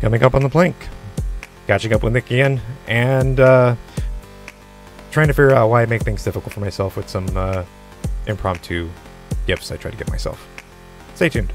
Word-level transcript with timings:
coming 0.00 0.22
up 0.22 0.34
on 0.34 0.42
the 0.42 0.48
plank, 0.48 0.76
catching 1.66 1.92
up 1.92 2.02
with 2.02 2.12
Nick 2.12 2.26
again, 2.26 2.60
and 2.88 3.38
uh, 3.38 3.76
trying 5.10 5.28
to 5.28 5.34
figure 5.34 5.52
out 5.52 5.68
why 5.68 5.82
I 5.82 5.86
make 5.86 6.02
things 6.02 6.24
difficult 6.24 6.54
for 6.54 6.60
myself 6.60 6.96
with 6.96 7.08
some 7.08 7.28
uh, 7.36 7.64
impromptu 8.26 8.88
gifts 9.46 9.70
I 9.70 9.76
try 9.76 9.90
to 9.90 9.96
get 9.96 10.08
myself. 10.08 10.46
Stay 11.14 11.28
tuned. 11.28 11.52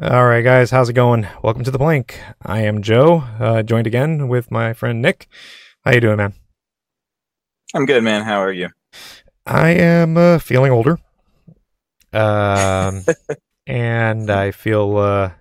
All 0.00 0.26
right, 0.26 0.42
guys, 0.42 0.70
how's 0.70 0.88
it 0.88 0.92
going? 0.92 1.26
Welcome 1.42 1.64
to 1.64 1.70
the 1.70 1.78
plank. 1.78 2.20
I 2.42 2.60
am 2.60 2.82
Joe, 2.82 3.24
uh, 3.40 3.62
joined 3.62 3.86
again 3.86 4.28
with 4.28 4.50
my 4.50 4.72
friend 4.72 5.00
Nick. 5.00 5.26
How 5.84 5.92
you 5.92 6.00
doing, 6.00 6.18
man? 6.18 6.34
I'm 7.74 7.86
good, 7.86 8.04
man. 8.04 8.22
How 8.22 8.38
are 8.40 8.52
you? 8.52 8.68
I 9.46 9.70
am 9.70 10.16
uh, 10.16 10.38
feeling 10.38 10.70
older. 10.70 10.98
Um, 12.16 13.04
and 13.66 14.30
I 14.30 14.50
feel 14.50 14.96
uh, 14.96 15.32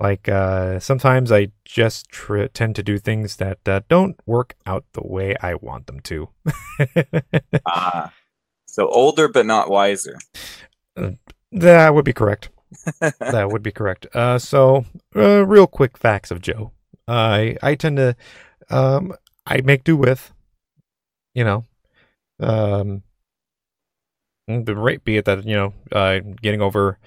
like 0.00 0.28
uh, 0.28 0.80
sometimes 0.80 1.30
I 1.30 1.48
just 1.64 2.08
tr- 2.08 2.46
tend 2.46 2.76
to 2.76 2.82
do 2.82 2.98
things 2.98 3.36
that 3.36 3.58
uh, 3.66 3.80
don't 3.88 4.18
work 4.26 4.54
out 4.66 4.84
the 4.92 5.06
way 5.06 5.36
I 5.40 5.54
want 5.54 5.86
them 5.86 6.00
to. 6.00 6.28
Ah, 7.68 8.12
so 8.66 8.88
older 8.88 9.28
but 9.28 9.44
not 9.46 9.68
wiser. 9.70 10.18
that 11.52 11.94
would 11.94 12.04
be 12.04 12.12
correct. 12.12 12.50
that 13.00 13.48
would 13.50 13.62
be 13.62 13.72
correct. 13.72 14.06
Uh, 14.14 14.38
so, 14.38 14.84
uh, 15.14 15.44
real 15.46 15.66
quick 15.66 15.96
facts 15.98 16.30
of 16.30 16.40
Joe. 16.40 16.72
I 17.08 17.56
I 17.62 17.74
tend 17.74 17.96
to, 17.98 18.16
um, 18.70 19.12
I 19.46 19.60
make 19.62 19.84
do 19.84 19.96
with, 19.96 20.32
you 21.34 21.44
know, 21.44 21.64
um, 22.40 23.02
the 24.46 24.76
rate 24.76 25.04
be 25.04 25.16
it 25.16 25.24
that 25.24 25.44
you 25.44 25.54
know, 25.56 25.74
uh, 25.92 26.20
getting 26.40 26.62
over 26.62 26.98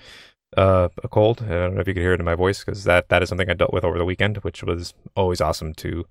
uh, 0.57 0.89
a 1.03 1.07
cold. 1.07 1.41
I 1.43 1.49
don't 1.49 1.75
know 1.75 1.81
if 1.81 1.87
you 1.87 1.93
could 1.93 2.01
hear 2.03 2.13
it 2.13 2.19
in 2.19 2.25
my 2.25 2.35
voice 2.35 2.63
because 2.63 2.83
that 2.83 3.09
that 3.09 3.23
is 3.23 3.29
something 3.29 3.49
I 3.49 3.53
dealt 3.53 3.73
with 3.73 3.83
over 3.83 3.97
the 3.97 4.05
weekend, 4.05 4.37
which 4.37 4.63
was 4.63 4.93
always 5.15 5.41
awesome 5.41 5.73
to 5.75 6.05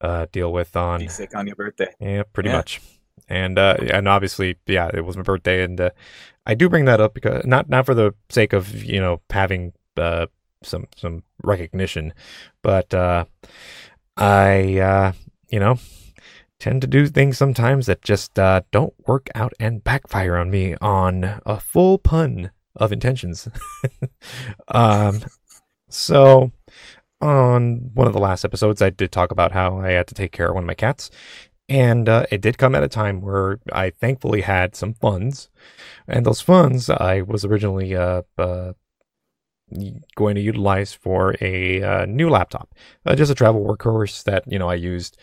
uh, 0.00 0.26
deal 0.32 0.52
with 0.52 0.76
on. 0.76 1.00
Be 1.00 1.08
sick 1.08 1.34
on 1.34 1.46
your 1.46 1.56
birthday. 1.56 1.92
Yeah, 2.00 2.22
pretty 2.32 2.48
Yeah. 2.48 2.56
much. 2.56 2.80
And 3.28 3.58
uh, 3.58 3.76
and 3.92 4.06
obviously, 4.08 4.56
yeah, 4.66 4.90
it 4.92 5.04
was 5.04 5.16
my 5.16 5.22
birthday, 5.22 5.64
and 5.64 5.80
uh, 5.80 5.90
I 6.46 6.54
do 6.54 6.68
bring 6.68 6.84
that 6.84 7.00
up 7.00 7.14
because 7.14 7.44
not 7.46 7.68
not 7.68 7.86
for 7.86 7.94
the 7.94 8.14
sake 8.28 8.52
of 8.52 8.74
you 8.84 9.00
know 9.00 9.20
having 9.30 9.72
uh, 9.96 10.26
some 10.62 10.86
some 10.96 11.22
recognition, 11.42 12.12
but 12.62 12.92
uh, 12.92 13.24
I 14.16 14.78
uh, 14.78 15.12
you 15.48 15.58
know 15.58 15.78
tend 16.64 16.80
to 16.80 16.86
do 16.86 17.06
things 17.06 17.36
sometimes 17.36 17.84
that 17.84 18.00
just 18.00 18.38
uh, 18.38 18.62
don't 18.72 18.94
work 19.06 19.28
out 19.34 19.52
and 19.60 19.84
backfire 19.84 20.34
on 20.34 20.50
me 20.50 20.74
on 20.80 21.42
a 21.44 21.60
full 21.60 21.98
pun 21.98 22.50
of 22.74 22.90
intentions. 22.90 23.46
um, 24.68 25.20
so 25.90 26.50
on 27.20 27.90
one 27.92 28.06
of 28.06 28.14
the 28.14 28.18
last 28.18 28.46
episodes, 28.46 28.80
I 28.80 28.88
did 28.88 29.12
talk 29.12 29.30
about 29.30 29.52
how 29.52 29.78
I 29.78 29.90
had 29.90 30.06
to 30.06 30.14
take 30.14 30.32
care 30.32 30.48
of 30.48 30.54
one 30.54 30.64
of 30.64 30.66
my 30.66 30.72
cats. 30.72 31.10
And 31.68 32.08
uh, 32.08 32.24
it 32.30 32.40
did 32.40 32.56
come 32.56 32.74
at 32.74 32.82
a 32.82 32.88
time 32.88 33.20
where 33.20 33.60
I 33.70 33.90
thankfully 33.90 34.40
had 34.40 34.74
some 34.74 34.94
funds. 34.94 35.50
And 36.08 36.24
those 36.24 36.40
funds 36.40 36.88
I 36.88 37.20
was 37.20 37.44
originally 37.44 37.94
uh, 37.94 38.22
uh, 38.38 38.72
going 40.14 40.34
to 40.34 40.40
utilize 40.40 40.94
for 40.94 41.34
a 41.42 41.82
uh, 41.82 42.06
new 42.06 42.30
laptop, 42.30 42.74
uh, 43.04 43.14
just 43.14 43.30
a 43.30 43.34
travel 43.34 43.62
workhorse 43.62 44.24
that, 44.24 44.44
you 44.50 44.58
know, 44.58 44.68
I 44.70 44.74
used 44.74 45.18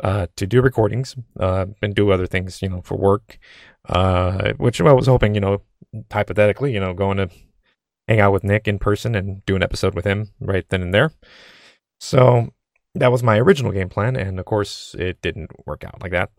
uh, 0.00 0.26
to 0.36 0.46
do 0.46 0.60
recordings 0.60 1.16
uh, 1.38 1.66
and 1.80 1.94
do 1.94 2.10
other 2.10 2.26
things, 2.26 2.62
you 2.62 2.68
know, 2.68 2.82
for 2.82 2.96
work. 2.96 3.38
Uh, 3.88 4.52
which 4.58 4.80
I 4.80 4.92
was 4.92 5.06
hoping, 5.06 5.34
you 5.34 5.40
know, 5.40 5.62
hypothetically, 6.10 6.72
you 6.72 6.80
know, 6.80 6.94
going 6.94 7.16
to 7.16 7.28
hang 8.06 8.20
out 8.20 8.32
with 8.32 8.44
Nick 8.44 8.68
in 8.68 8.78
person 8.78 9.14
and 9.14 9.44
do 9.44 9.56
an 9.56 9.62
episode 9.62 9.94
with 9.94 10.04
him 10.04 10.30
right 10.40 10.68
then 10.68 10.82
and 10.82 10.94
there. 10.94 11.12
So 12.00 12.52
that 12.94 13.12
was 13.12 13.22
my 13.22 13.38
original 13.38 13.72
game 13.72 13.88
plan, 13.88 14.16
and 14.16 14.38
of 14.38 14.44
course, 14.44 14.94
it 14.98 15.20
didn't 15.22 15.50
work 15.66 15.84
out 15.84 16.02
like 16.02 16.12
that. 16.12 16.30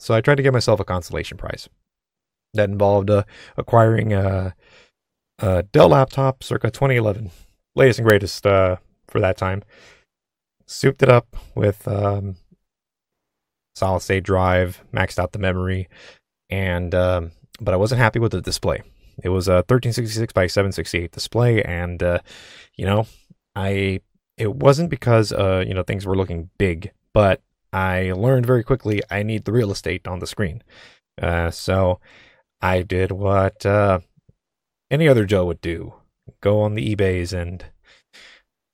So 0.00 0.14
I 0.14 0.20
tried 0.20 0.36
to 0.36 0.42
get 0.42 0.52
myself 0.52 0.80
a 0.80 0.84
consolation 0.84 1.38
prize. 1.38 1.68
That 2.54 2.68
involved 2.68 3.08
uh, 3.08 3.24
acquiring 3.56 4.12
a, 4.12 4.54
a 5.38 5.62
Dell 5.62 5.88
laptop 5.88 6.42
circa 6.44 6.70
2011, 6.70 7.30
latest 7.74 7.98
and 7.98 8.08
greatest 8.08 8.46
uh, 8.46 8.76
for 9.08 9.20
that 9.20 9.38
time. 9.38 9.62
Souped 10.66 11.02
it 11.02 11.08
up 11.08 11.36
with 11.54 11.86
um, 11.88 12.36
solid 13.74 14.00
state 14.00 14.24
drive, 14.24 14.82
maxed 14.92 15.18
out 15.18 15.32
the 15.32 15.38
memory, 15.38 15.88
and 16.50 16.94
um, 16.94 17.32
but 17.60 17.74
I 17.74 17.76
wasn't 17.76 18.00
happy 18.00 18.18
with 18.18 18.32
the 18.32 18.40
display. 18.40 18.82
It 19.22 19.28
was 19.28 19.48
a 19.48 19.64
1366 19.68 20.32
by 20.32 20.46
768 20.46 21.12
display, 21.12 21.62
and 21.62 22.02
uh, 22.02 22.18
you 22.76 22.86
know, 22.86 23.06
I 23.54 24.00
it 24.36 24.54
wasn't 24.54 24.90
because 24.90 25.32
uh, 25.32 25.64
you 25.66 25.74
know 25.74 25.82
things 25.82 26.06
were 26.06 26.16
looking 26.16 26.50
big, 26.58 26.92
but 27.12 27.40
I 27.72 28.12
learned 28.12 28.46
very 28.46 28.62
quickly 28.62 29.02
I 29.10 29.22
need 29.22 29.44
the 29.44 29.52
real 29.52 29.70
estate 29.70 30.06
on 30.06 30.18
the 30.18 30.26
screen. 30.26 30.62
Uh, 31.20 31.50
so 31.50 32.00
I 32.60 32.82
did 32.82 33.12
what 33.12 33.64
uh, 33.66 34.00
any 34.90 35.08
other 35.08 35.24
Joe 35.24 35.46
would 35.46 35.60
do: 35.60 35.94
go 36.40 36.60
on 36.60 36.74
the 36.74 36.94
eBay's 36.94 37.32
and 37.32 37.64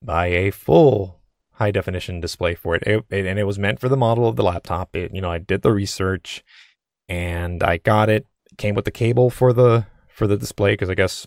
buy 0.03 0.27
a 0.29 0.51
full 0.51 1.18
high 1.59 1.71
definition 1.71 2.21
display 2.21 2.55
for 2.55 2.75
it. 2.75 2.83
It, 2.85 3.05
it. 3.11 3.27
And 3.27 3.39
it 3.39 3.45
was 3.45 3.59
meant 3.59 3.81
for 3.81 3.89
the 3.89 3.97
model 3.97 4.29
of 4.29 4.37
the 4.37 4.45
laptop. 4.45 4.95
It, 4.95 5.15
you 5.15 5.21
know, 5.21 5.31
I 5.31 5.39
did 5.39 5.63
the 5.63 5.73
research, 5.73 6.45
and 7.09 7.63
I 7.63 7.79
got 7.79 8.09
it. 8.09 8.27
Came 8.57 8.75
with 8.75 8.85
the 8.85 8.91
cable 8.91 9.31
for 9.31 9.53
the 9.53 9.87
for 10.09 10.27
the 10.27 10.37
display 10.37 10.73
because 10.73 10.91
I 10.91 10.95
guess 10.95 11.27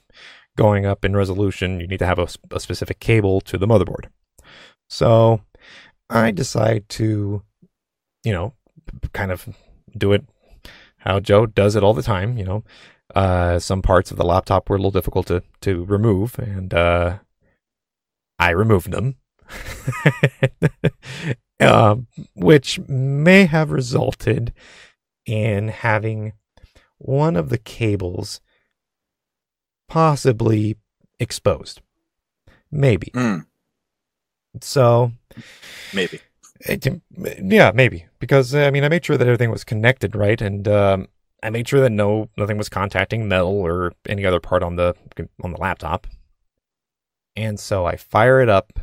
going 0.57 0.85
up 0.85 1.05
in 1.05 1.15
resolution, 1.15 1.79
you 1.79 1.87
need 1.87 1.99
to 1.99 2.05
have 2.05 2.19
a 2.19 2.59
specific 2.59 2.99
cable 2.99 3.39
to 3.41 3.57
the 3.57 3.67
motherboard. 3.67 4.07
So 4.89 5.41
I 6.09 6.31
decide 6.31 6.89
to, 6.89 7.41
you 8.23 8.33
know, 8.33 8.53
kind 9.13 9.31
of 9.31 9.47
do 9.97 10.11
it 10.11 10.25
how 10.97 11.19
Joe 11.19 11.45
does 11.45 11.75
it 11.75 11.83
all 11.83 11.93
the 11.93 12.03
time. 12.03 12.37
You 12.37 12.43
know, 12.43 12.63
uh, 13.15 13.59
some 13.59 13.81
parts 13.81 14.11
of 14.11 14.17
the 14.17 14.25
laptop 14.25 14.69
were 14.69 14.75
a 14.75 14.79
little 14.79 14.91
difficult 14.91 15.27
to 15.27 15.43
to 15.61 15.85
remove, 15.85 16.37
and 16.37 16.73
uh, 16.73 17.19
I 18.39 18.49
removed 18.49 18.91
them. 18.91 19.15
um, 21.59 22.07
which 22.35 22.79
may 22.87 23.45
have 23.45 23.71
resulted 23.71 24.53
in 25.25 25.69
having 25.69 26.33
one 26.97 27.35
of 27.35 27.49
the 27.49 27.57
cables 27.57 28.41
possibly 29.87 30.77
exposed. 31.19 31.81
Maybe. 32.71 33.11
Mm, 33.13 33.45
So, 34.61 35.11
maybe. 35.93 36.19
it, 36.61 36.87
yeah, 37.43 37.71
maybe 37.73 38.05
because 38.19 38.55
I 38.55 38.71
mean, 38.71 38.83
I 38.83 38.89
made 38.89 39.05
sure 39.05 39.17
that 39.17 39.27
everything 39.27 39.51
was 39.51 39.63
connected 39.63 40.15
right, 40.15 40.41
and 40.41 40.67
um, 40.67 41.07
I 41.43 41.49
made 41.49 41.67
sure 41.67 41.81
that 41.81 41.91
no 41.91 42.29
nothing 42.37 42.57
was 42.57 42.69
contacting 42.69 43.27
metal 43.27 43.59
or 43.59 43.93
any 44.07 44.25
other 44.25 44.39
part 44.39 44.63
on 44.63 44.77
the 44.77 44.95
on 45.43 45.51
the 45.51 45.59
laptop. 45.59 46.07
And 47.35 47.59
so 47.59 47.85
I 47.85 47.95
fire 47.95 48.41
it 48.41 48.49
up. 48.49 48.79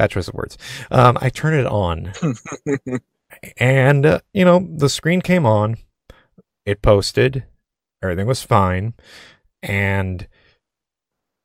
Bad 0.00 0.12
choice 0.12 0.28
of 0.28 0.34
words. 0.34 0.56
Um, 0.90 1.18
I 1.20 1.28
turn 1.28 1.52
it 1.52 1.66
on, 1.66 2.14
and 3.58 4.06
uh, 4.06 4.20
you 4.32 4.46
know 4.46 4.66
the 4.74 4.88
screen 4.88 5.20
came 5.20 5.44
on. 5.44 5.76
It 6.64 6.80
posted. 6.80 7.44
Everything 8.02 8.26
was 8.26 8.42
fine, 8.42 8.94
and 9.62 10.26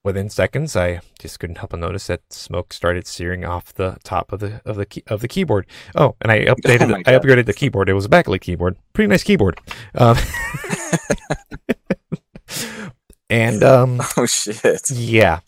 within 0.06 0.30
seconds, 0.30 0.78
I 0.78 1.02
just 1.20 1.38
couldn't 1.38 1.58
help 1.58 1.72
but 1.72 1.82
notice 1.82 2.08
that 2.08 2.22
smoke 2.32 2.72
started 2.72 3.08
searing 3.08 3.44
off 3.44 3.74
the 3.74 3.98
top 4.06 4.32
of 4.32 4.40
the 4.40 4.62
of 4.64 4.78
the 4.78 4.86
key, 4.86 5.04
of 5.08 5.20
the 5.20 5.28
keyboard. 5.28 5.68
Oh, 5.94 6.16
and 6.22 6.32
I 6.32 6.46
updated. 6.46 6.90
my 6.90 7.00
I 7.00 7.20
upgraded 7.20 7.48
the 7.48 7.54
keyboard. 7.54 7.90
It 7.90 7.94
was 7.94 8.06
a 8.06 8.10
backlit 8.10 8.40
keyboard. 8.40 8.78
Pretty 8.94 9.10
nice 9.10 9.24
keyboard. 9.24 9.60
Um, 9.96 10.16
and 13.29 13.64
um, 13.64 14.02
oh 14.16 14.26
shit. 14.26 14.90
yeah, 14.91 15.41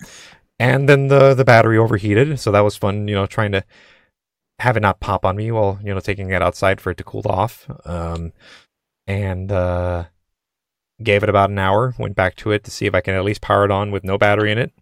and 0.59 0.87
then 0.87 1.07
the 1.07 1.33
the 1.33 1.45
battery 1.45 1.77
overheated, 1.77 2.39
so 2.39 2.51
that 2.51 2.61
was 2.61 2.75
fun. 2.75 3.07
You 3.07 3.15
know, 3.15 3.25
trying 3.25 3.51
to 3.51 3.63
have 4.59 4.75
it 4.75 4.79
not 4.81 4.99
pop 4.99 5.25
on 5.25 5.35
me 5.35 5.51
while 5.51 5.79
you 5.83 5.93
know 5.93 5.99
taking 5.99 6.31
it 6.31 6.41
outside 6.41 6.81
for 6.81 6.91
it 6.91 6.97
to 6.97 7.03
cool 7.03 7.23
off. 7.25 7.69
Um, 7.85 8.33
and 9.07 9.51
uh, 9.51 10.05
gave 11.01 11.23
it 11.23 11.29
about 11.29 11.49
an 11.49 11.59
hour. 11.59 11.95
Went 11.97 12.15
back 12.15 12.35
to 12.37 12.51
it 12.51 12.63
to 12.65 12.71
see 12.71 12.85
if 12.85 12.95
I 12.95 13.01
can 13.01 13.15
at 13.15 13.23
least 13.23 13.41
power 13.41 13.65
it 13.65 13.71
on 13.71 13.91
with 13.91 14.03
no 14.03 14.17
battery 14.17 14.51
in 14.51 14.57
it. 14.57 14.73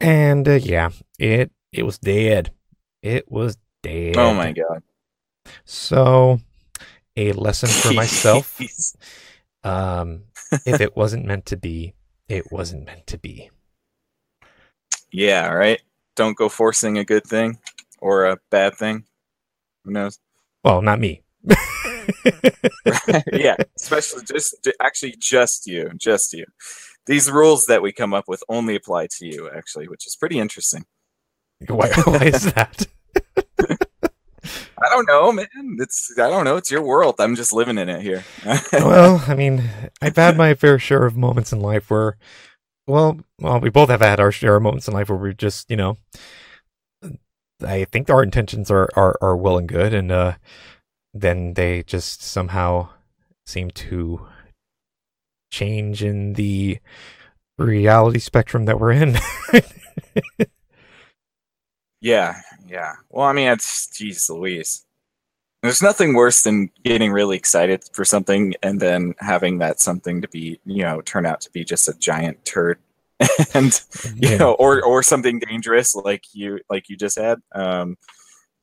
And 0.00 0.48
uh, 0.48 0.54
yeah, 0.54 0.90
it 1.18 1.50
it 1.72 1.84
was 1.84 1.98
dead. 1.98 2.52
It 3.02 3.30
was 3.30 3.58
dead. 3.82 4.16
Oh 4.16 4.34
my 4.34 4.52
god. 4.52 4.82
So, 5.64 6.40
a 7.16 7.32
lesson 7.32 7.68
for 7.68 7.92
myself. 7.92 8.60
Um, 9.64 10.22
if 10.64 10.80
it 10.80 10.96
wasn't 10.96 11.26
meant 11.26 11.44
to 11.46 11.56
be, 11.56 11.92
it 12.28 12.50
wasn't 12.52 12.86
meant 12.86 13.08
to 13.08 13.18
be. 13.18 13.50
Yeah, 15.10 15.48
right. 15.48 15.80
Don't 16.16 16.36
go 16.36 16.48
forcing 16.48 16.98
a 16.98 17.04
good 17.04 17.24
thing 17.24 17.58
or 18.00 18.26
a 18.26 18.38
bad 18.50 18.74
thing. 18.74 19.04
Who 19.84 19.92
knows? 19.92 20.18
Well, 20.64 20.82
not 20.82 21.00
me. 21.00 21.22
yeah, 23.32 23.56
especially 23.76 24.24
just 24.24 24.68
actually 24.80 25.14
just 25.18 25.66
you, 25.66 25.90
just 25.96 26.32
you. 26.32 26.44
these 27.06 27.30
rules 27.30 27.66
that 27.66 27.82
we 27.82 27.92
come 27.92 28.12
up 28.12 28.28
with 28.28 28.42
only 28.48 28.74
apply 28.74 29.06
to 29.18 29.26
you, 29.26 29.50
actually, 29.54 29.88
which 29.88 30.06
is 30.06 30.16
pretty 30.16 30.38
interesting. 30.38 30.84
Why, 31.66 31.90
why 32.04 32.22
is 32.26 32.52
that? 32.52 32.86
I 34.80 34.88
don't 34.90 35.08
know, 35.08 35.32
man. 35.32 35.48
It's 35.80 36.16
I 36.16 36.30
don't 36.30 36.44
know. 36.44 36.56
It's 36.56 36.70
your 36.70 36.82
world. 36.82 37.16
I'm 37.18 37.34
just 37.34 37.52
living 37.52 37.78
in 37.78 37.88
it 37.88 38.00
here. 38.00 38.24
well, 38.72 39.24
I 39.26 39.34
mean, 39.34 39.68
I've 40.00 40.14
had 40.14 40.36
my 40.36 40.54
fair 40.54 40.78
share 40.78 41.04
of 41.04 41.16
moments 41.16 41.52
in 41.52 41.58
life 41.58 41.90
where, 41.90 42.16
well, 42.88 43.20
well, 43.38 43.60
we 43.60 43.70
both 43.70 43.90
have 43.90 44.00
had 44.00 44.18
our 44.18 44.32
share 44.32 44.56
of 44.56 44.62
moments 44.62 44.88
in 44.88 44.94
life 44.94 45.10
where 45.10 45.18
we 45.18 45.34
just, 45.34 45.70
you 45.70 45.76
know, 45.76 45.98
I 47.62 47.84
think 47.84 48.08
our 48.08 48.22
intentions 48.22 48.70
are 48.70 48.88
are, 48.96 49.16
are 49.20 49.36
well 49.36 49.58
and 49.58 49.68
good, 49.68 49.92
and 49.92 50.10
uh, 50.10 50.34
then 51.12 51.54
they 51.54 51.82
just 51.82 52.22
somehow 52.22 52.88
seem 53.46 53.70
to 53.72 54.26
change 55.50 56.02
in 56.02 56.34
the 56.34 56.78
reality 57.58 58.20
spectrum 58.20 58.66
that 58.66 58.80
we're 58.80 58.92
in. 58.92 59.18
yeah, 62.00 62.40
yeah. 62.66 62.94
Well, 63.10 63.26
I 63.26 63.32
mean, 63.32 63.48
it's 63.48 63.88
jeez 63.88 64.30
Louise. 64.30 64.84
There's 65.62 65.82
nothing 65.82 66.14
worse 66.14 66.42
than 66.42 66.70
getting 66.84 67.10
really 67.10 67.36
excited 67.36 67.82
for 67.92 68.04
something 68.04 68.54
and 68.62 68.78
then 68.80 69.14
having 69.18 69.58
that 69.58 69.80
something 69.80 70.22
to 70.22 70.28
be, 70.28 70.60
you 70.64 70.82
know, 70.82 71.00
turn 71.00 71.26
out 71.26 71.40
to 71.42 71.50
be 71.50 71.64
just 71.64 71.88
a 71.88 71.94
giant 71.98 72.44
turd, 72.44 72.78
and 73.54 73.80
you 74.16 74.30
Yeah. 74.30 74.36
know, 74.38 74.52
or 74.54 74.82
or 74.84 75.02
something 75.02 75.40
dangerous 75.40 75.94
like 75.96 76.22
you 76.32 76.60
like 76.70 76.88
you 76.88 76.96
just 76.96 77.18
had. 77.18 77.40
Um, 77.52 77.96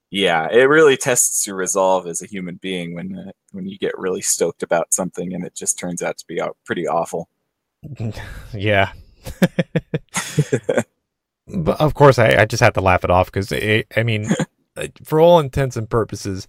yeah, 0.09 0.47
it 0.49 0.69
really 0.69 0.95
tests 0.95 1.45
your 1.45 1.57
resolve 1.57 2.07
as 2.07 2.21
a 2.21 2.27
human 2.27 2.55
being 2.61 2.93
when 2.95 3.17
uh, 3.27 3.31
when 3.51 3.67
you 3.67 3.77
get 3.77 3.97
really 3.97 4.21
stoked 4.21 4.63
about 4.63 4.93
something 4.93 5.33
and 5.33 5.43
it 5.45 5.53
just 5.55 5.77
turns 5.77 6.01
out 6.01 6.17
to 6.19 6.25
be 6.27 6.39
out 6.39 6.55
pretty 6.65 6.87
awful. 6.87 7.27
yeah. 8.53 8.93
but 11.47 11.79
of 11.81 11.93
course, 11.93 12.17
I, 12.19 12.35
I 12.41 12.45
just 12.45 12.63
had 12.63 12.73
to 12.75 12.81
laugh 12.81 13.03
it 13.03 13.09
off 13.11 13.31
because 13.31 13.51
I 13.51 14.03
mean, 14.03 14.29
for 15.03 15.19
all 15.19 15.39
intents 15.39 15.75
and 15.75 15.89
purposes, 15.89 16.47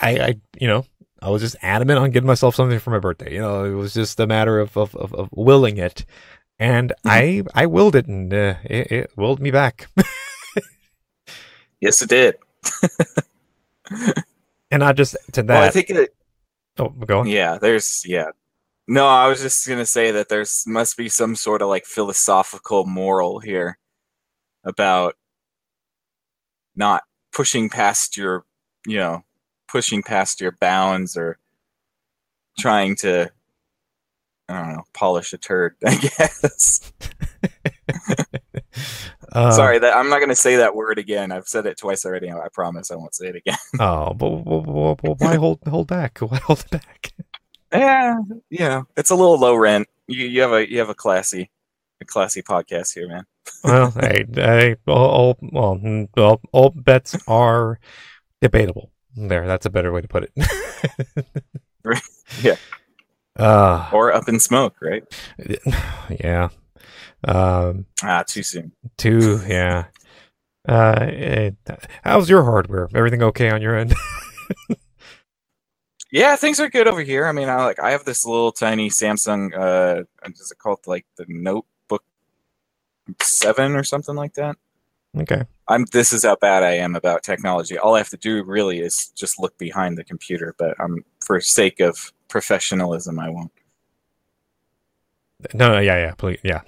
I, 0.00 0.10
I 0.10 0.34
you 0.58 0.66
know 0.66 0.84
I 1.22 1.30
was 1.30 1.42
just 1.42 1.56
adamant 1.62 1.98
on 1.98 2.10
getting 2.10 2.26
myself 2.26 2.54
something 2.54 2.78
for 2.78 2.90
my 2.90 2.98
birthday. 2.98 3.34
You 3.34 3.40
know, 3.40 3.64
it 3.64 3.74
was 3.74 3.94
just 3.94 4.18
a 4.20 4.26
matter 4.26 4.58
of 4.58 4.76
of, 4.76 4.94
of, 4.96 5.14
of 5.14 5.28
willing 5.32 5.78
it, 5.78 6.04
and 6.58 6.92
I 7.04 7.42
I 7.54 7.66
willed 7.66 7.96
it, 7.96 8.06
and 8.06 8.32
uh, 8.32 8.54
it, 8.64 8.92
it 8.92 9.10
willed 9.16 9.40
me 9.40 9.50
back. 9.50 9.88
Yes, 11.80 12.02
it 12.02 12.10
did. 12.10 12.36
and 14.70 14.80
not 14.80 14.96
just 14.96 15.16
to 15.32 15.42
that. 15.42 15.54
Well, 15.54 15.62
I 15.62 15.70
think 15.70 15.90
it, 15.90 16.14
oh, 16.78 16.90
go 16.90 17.20
on. 17.20 17.26
Yeah, 17.26 17.58
there's 17.58 18.02
yeah. 18.06 18.26
No, 18.86 19.06
I 19.06 19.28
was 19.28 19.40
just 19.40 19.66
gonna 19.66 19.86
say 19.86 20.10
that 20.10 20.28
there's 20.28 20.64
must 20.66 20.96
be 20.96 21.08
some 21.08 21.34
sort 21.34 21.62
of 21.62 21.68
like 21.68 21.86
philosophical 21.86 22.84
moral 22.84 23.40
here 23.40 23.78
about 24.64 25.14
not 26.76 27.02
pushing 27.32 27.70
past 27.70 28.16
your, 28.16 28.44
you 28.86 28.98
know, 28.98 29.24
pushing 29.70 30.02
past 30.02 30.40
your 30.40 30.52
bounds 30.52 31.16
or 31.16 31.38
trying 32.58 32.96
to, 32.96 33.30
I 34.48 34.58
don't 34.58 34.72
know, 34.74 34.84
polish 34.92 35.32
a 35.32 35.38
turd. 35.38 35.76
I 35.86 35.96
guess. 35.96 36.92
Uh, 39.32 39.52
Sorry, 39.52 39.78
that 39.78 39.96
I'm 39.96 40.08
not 40.08 40.20
gonna 40.20 40.34
say 40.34 40.56
that 40.56 40.74
word 40.74 40.98
again. 40.98 41.30
I've 41.30 41.46
said 41.46 41.66
it 41.66 41.78
twice 41.78 42.04
already. 42.04 42.30
I 42.30 42.48
promise 42.52 42.90
I 42.90 42.96
won't 42.96 43.14
say 43.14 43.28
it 43.28 43.36
again. 43.36 43.56
Oh, 43.80 44.12
but, 44.12 44.44
but, 44.44 44.94
but, 45.02 45.20
why 45.20 45.36
hold 45.36 45.60
hold 45.66 45.86
back? 45.86 46.18
Why 46.20 46.38
hold 46.38 46.60
it 46.60 46.70
back? 46.70 47.12
yeah, 47.72 48.18
yeah, 48.50 48.82
it's 48.96 49.10
a 49.10 49.14
little 49.14 49.38
low 49.38 49.54
rent. 49.54 49.88
You 50.08 50.26
you 50.26 50.40
have 50.42 50.52
a 50.52 50.68
you 50.68 50.78
have 50.80 50.88
a 50.88 50.94
classy, 50.94 51.50
a 52.00 52.04
classy 52.04 52.42
podcast 52.42 52.94
here, 52.94 53.08
man. 53.08 53.24
well, 53.62 53.92
I, 53.96 54.24
I, 54.36 54.76
all, 54.86 55.10
all, 55.10 55.38
well, 55.40 55.76
mm, 55.76 56.08
well, 56.16 56.40
all 56.52 56.70
bets 56.70 57.16
are 57.28 57.78
debatable. 58.40 58.90
There, 59.16 59.46
that's 59.46 59.66
a 59.66 59.70
better 59.70 59.92
way 59.92 60.00
to 60.00 60.08
put 60.08 60.24
it. 60.24 60.32
Yeah. 62.42 62.56
Uh, 63.36 63.88
Or 63.92 64.12
up 64.12 64.28
in 64.28 64.38
smoke, 64.38 64.76
right? 64.80 65.02
yeah. 66.20 66.48
Um, 67.24 67.86
Ah, 68.02 68.22
too 68.26 68.42
soon. 68.42 68.72
Too, 68.98 69.40
yeah. 69.46 69.86
Uh, 70.68 71.06
it, 71.08 71.56
how's 72.04 72.28
your 72.30 72.44
hardware? 72.44 72.88
Everything 72.94 73.22
okay 73.22 73.50
on 73.50 73.62
your 73.62 73.76
end? 73.76 73.94
Yeah, 76.12 76.34
things 76.34 76.58
are 76.58 76.68
good 76.68 76.88
over 76.88 77.02
here. 77.02 77.26
I 77.26 77.32
mean, 77.32 77.48
I 77.48 77.64
like 77.64 77.78
I 77.78 77.92
have 77.92 78.04
this 78.04 78.26
little 78.26 78.50
tiny 78.50 78.90
Samsung. 78.90 79.54
Uh, 79.56 80.02
what 80.22 80.32
is 80.32 80.50
it 80.50 80.58
called? 80.58 80.80
Like 80.86 81.06
the 81.16 81.24
Notebook 81.28 82.02
Seven 83.22 83.76
or 83.76 83.84
something 83.84 84.16
like 84.16 84.34
that. 84.34 84.56
Okay. 85.18 85.44
I'm. 85.68 85.84
This 85.92 86.12
is 86.12 86.24
how 86.24 86.36
bad 86.36 86.62
I 86.62 86.72
am 86.72 86.96
about 86.96 87.22
technology. 87.22 87.78
All 87.78 87.94
I 87.94 87.98
have 87.98 88.08
to 88.10 88.16
do 88.16 88.42
really 88.44 88.80
is 88.80 89.08
just 89.16 89.38
look 89.40 89.56
behind 89.58 89.98
the 89.98 90.04
computer. 90.04 90.54
But 90.58 90.74
I'm 90.80 91.04
for 91.20 91.40
sake 91.40 91.80
of 91.80 92.12
professionalism, 92.28 93.18
I 93.18 93.28
won't. 93.30 93.52
No, 95.54 95.72
no, 95.72 95.78
yeah, 95.80 95.96
yeah, 95.96 96.14
please, 96.14 96.38
yeah. 96.44 96.60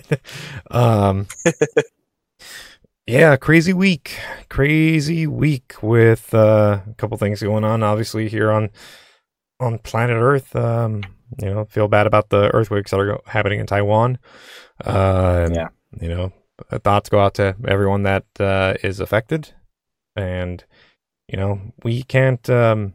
um, 0.70 1.26
yeah, 3.06 3.36
crazy 3.36 3.72
week, 3.72 4.18
crazy 4.48 5.26
week 5.26 5.74
with 5.82 6.32
uh, 6.32 6.80
a 6.88 6.94
couple 6.94 7.16
things 7.18 7.42
going 7.42 7.64
on. 7.64 7.82
Obviously, 7.82 8.28
here 8.28 8.50
on 8.50 8.70
on 9.60 9.78
planet 9.78 10.16
Earth, 10.16 10.54
um, 10.56 11.02
you 11.40 11.46
know, 11.52 11.64
feel 11.66 11.88
bad 11.88 12.06
about 12.06 12.30
the 12.30 12.54
earthquakes 12.54 12.90
that 12.92 13.00
are 13.00 13.20
happening 13.26 13.60
in 13.60 13.66
Taiwan. 13.66 14.18
Uh, 14.84 15.48
Yeah. 15.52 15.68
you 16.00 16.08
know, 16.08 16.32
thoughts 16.82 17.08
go 17.08 17.20
out 17.20 17.34
to 17.34 17.56
everyone 17.66 18.02
that 18.04 18.26
uh, 18.40 18.74
is 18.82 19.00
affected, 19.00 19.52
and 20.16 20.64
you 21.28 21.36
know, 21.38 21.60
we 21.82 22.02
can't 22.02 22.48
um, 22.50 22.94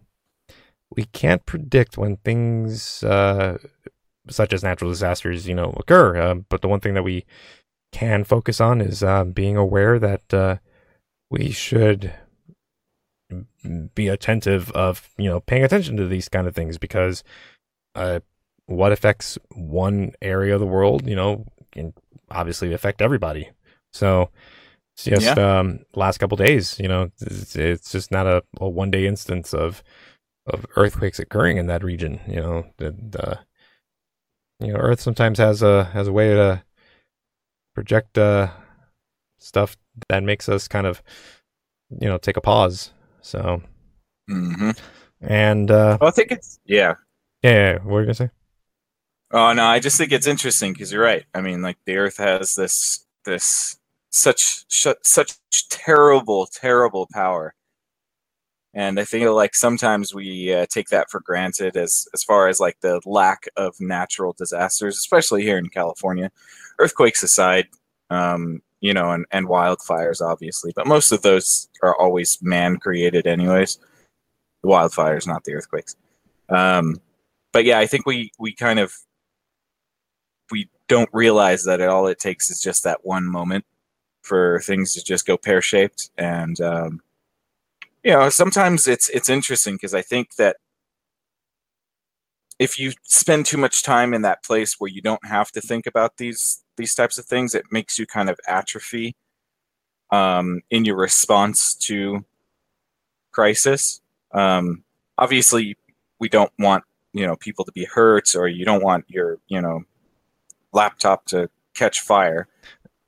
we 0.96 1.06
can't 1.06 1.46
predict 1.46 1.98
when 1.98 2.18
things 2.18 3.04
uh, 3.04 3.58
such 4.30 4.54
as 4.54 4.64
natural 4.64 4.90
disasters, 4.90 5.48
you 5.48 5.56
know, 5.56 5.74
occur. 5.78 6.20
Um, 6.20 6.46
but 6.50 6.62
the 6.62 6.68
one 6.68 6.80
thing 6.80 6.94
that 6.94 7.04
we 7.04 7.26
can 7.92 8.24
focus 8.24 8.60
on 8.60 8.82
is 8.82 9.04
uh, 9.04 9.24
being 9.24 9.58
aware 9.58 10.00
that 10.00 10.34
uh, 10.34 10.58
we 11.30 11.52
should 11.52 12.14
be 13.96 14.08
attentive 14.08 14.72
of, 14.72 15.10
you 15.18 15.30
know, 15.30 15.40
paying 15.40 15.64
attention 15.64 15.98
to 15.98 16.08
these 16.08 16.30
kind 16.30 16.48
of 16.48 16.56
things 16.56 16.78
because 16.78 17.24
uh, 17.96 18.20
what 18.66 18.92
affects 18.92 19.38
one 19.56 20.12
area 20.22 20.54
of 20.54 20.60
the 20.60 20.68
world, 20.68 21.08
you 21.08 21.16
know, 21.16 21.46
can 21.72 21.94
obviously 22.30 22.74
affect 22.74 23.02
everybody. 23.02 23.50
So 23.94 24.30
it's 24.96 25.06
just 25.06 25.38
um, 25.40 25.82
last 25.96 26.20
couple 26.20 26.38
days, 26.38 26.80
you 26.80 26.88
know, 26.88 27.12
it's, 27.22 27.56
it's 27.56 27.92
just 27.92 28.12
not 28.12 28.28
a, 28.28 28.44
a 28.60 28.70
one 28.70 28.92
day 28.92 29.08
instance 29.08 29.54
of 29.54 29.84
of 30.48 30.66
earthquakes 30.78 31.20
occurring 31.20 31.58
in 31.58 31.68
that 31.68 31.84
region. 31.84 32.22
You 32.28 32.38
know, 32.38 32.66
the, 32.78 32.92
the 32.92 33.40
you 34.60 34.74
know 34.74 34.80
Earth 34.80 35.02
sometimes 35.02 35.38
has 35.40 35.62
a 35.62 35.86
has 35.86 36.08
a 36.08 36.12
way 36.14 36.34
to 36.34 36.64
project 37.74 38.18
uh, 38.18 38.50
stuff 39.40 39.78
that 40.10 40.24
makes 40.24 40.50
us 40.50 40.68
kind 40.68 40.88
of 40.88 41.02
you 41.90 42.08
know 42.10 42.18
take 42.18 42.38
a 42.38 42.42
pause. 42.42 42.92
So 43.22 43.62
Mm-hmm. 44.30 44.72
and 45.22 45.72
uh, 45.72 46.00
Well, 46.00 46.10
I 46.10 46.12
think 46.12 46.32
it's 46.32 46.60
yeah. 46.66 46.96
yeah, 47.42 47.52
yeah, 47.52 47.72
yeah, 47.74 47.78
what 47.80 47.86
were 47.86 48.00
you 48.02 48.06
gonna 48.08 48.14
say? 48.16 48.30
Oh 49.32 49.52
no, 49.54 49.66
I 49.66 49.80
just 49.80 49.98
think 49.98 50.12
it's 50.12 50.28
interesting 50.28 50.74
because 50.74 50.92
you're 50.92 51.04
right. 51.04 51.26
I 51.34 51.42
mean, 51.42 51.62
like 51.62 51.78
the 51.86 51.98
Earth 51.98 52.18
has 52.18 52.54
this 52.56 53.06
this 53.26 53.78
such 54.14 54.64
such 54.70 55.34
terrible, 55.70 56.46
terrible 56.46 57.08
power, 57.12 57.56
and 58.74 59.00
I 59.00 59.06
feel 59.06 59.36
like 59.36 59.56
sometimes 59.56 60.14
we 60.14 60.54
uh, 60.54 60.68
take 60.70 60.90
that 60.90 61.10
for 61.10 61.20
granted 61.20 61.76
as 61.76 62.08
as 62.14 62.24
far 62.24 62.48
as 62.48 62.60
like 62.60 62.80
the 62.82 63.02
lack 63.06 63.48
of 63.58 63.76
natural 63.80 64.34
disasters, 64.38 64.98
especially 64.98 65.42
here 65.42 65.58
in 65.58 65.68
California, 65.70 66.32
earthquakes 66.80 67.24
aside, 67.24 67.68
um, 68.12 68.62
you 68.82 68.94
know, 68.94 69.12
and 69.12 69.26
and 69.32 69.48
wildfires 69.48 70.22
obviously, 70.22 70.72
but 70.76 70.88
most 70.88 71.12
of 71.12 71.24
those 71.24 71.68
are 71.82 71.96
always 72.00 72.40
man 72.42 72.78
created, 72.78 73.26
anyways. 73.28 73.80
The 74.62 74.70
wildfires, 74.70 75.28
not 75.28 75.44
the 75.44 75.56
earthquakes. 75.56 75.96
Um, 76.50 77.02
but 77.52 77.66
yeah, 77.66 77.80
I 77.80 77.88
think 77.88 78.06
we 78.06 78.32
we 78.40 78.54
kind 78.54 78.80
of 78.80 78.94
we 80.52 80.70
don't 80.88 81.10
realize 81.14 81.64
that 81.66 81.82
all 81.82 82.08
it 82.08 82.20
takes 82.20 82.52
is 82.52 82.62
just 82.62 82.84
that 82.84 83.00
one 83.04 83.26
moment 83.26 83.66
for 84.24 84.60
things 84.62 84.94
to 84.94 85.04
just 85.04 85.26
go 85.26 85.38
pear 85.38 85.62
shaped 85.62 86.10
and 86.18 86.60
um, 86.62 87.02
you 88.04 88.12
know 88.12 88.30
sometimes 88.30 88.88
it's 88.88 89.10
it's 89.10 89.30
interesting 89.30 89.76
because 89.76 89.94
i 89.94 90.02
think 90.02 90.36
that 90.36 90.58
if 92.60 92.80
you 92.80 92.92
spend 93.04 93.46
too 93.46 93.58
much 93.58 93.84
time 93.84 94.14
in 94.14 94.22
that 94.22 94.44
place 94.44 94.76
where 94.80 94.90
you 94.90 95.02
don't 95.02 95.26
have 95.26 95.52
to 95.52 95.62
think 95.62 95.86
about 95.86 96.18
these 96.18 96.64
these 96.78 96.96
types 96.96 97.18
of 97.18 97.26
things 97.26 97.54
it 97.54 97.66
makes 97.72 98.00
you 98.00 98.06
kind 98.06 98.30
of 98.30 98.40
atrophy 98.48 99.16
um, 100.12 100.62
in 100.70 100.86
your 100.86 100.96
response 100.96 101.74
to 101.76 102.24
crisis 103.32 104.02
um, 104.34 104.84
obviously 105.18 105.78
we 106.20 106.30
don't 106.30 106.52
want 106.60 106.84
you 107.14 107.28
know 107.28 107.36
people 107.36 107.66
to 107.66 107.72
be 107.72 107.86
hurt 107.86 108.36
or 108.36 108.48
you 108.48 108.66
don't 108.66 108.84
want 108.84 109.06
your 109.08 109.38
you 109.48 109.62
know 109.62 109.84
laptop 110.74 111.26
to 111.28 111.50
catch 111.74 112.02
fire. 112.02 112.48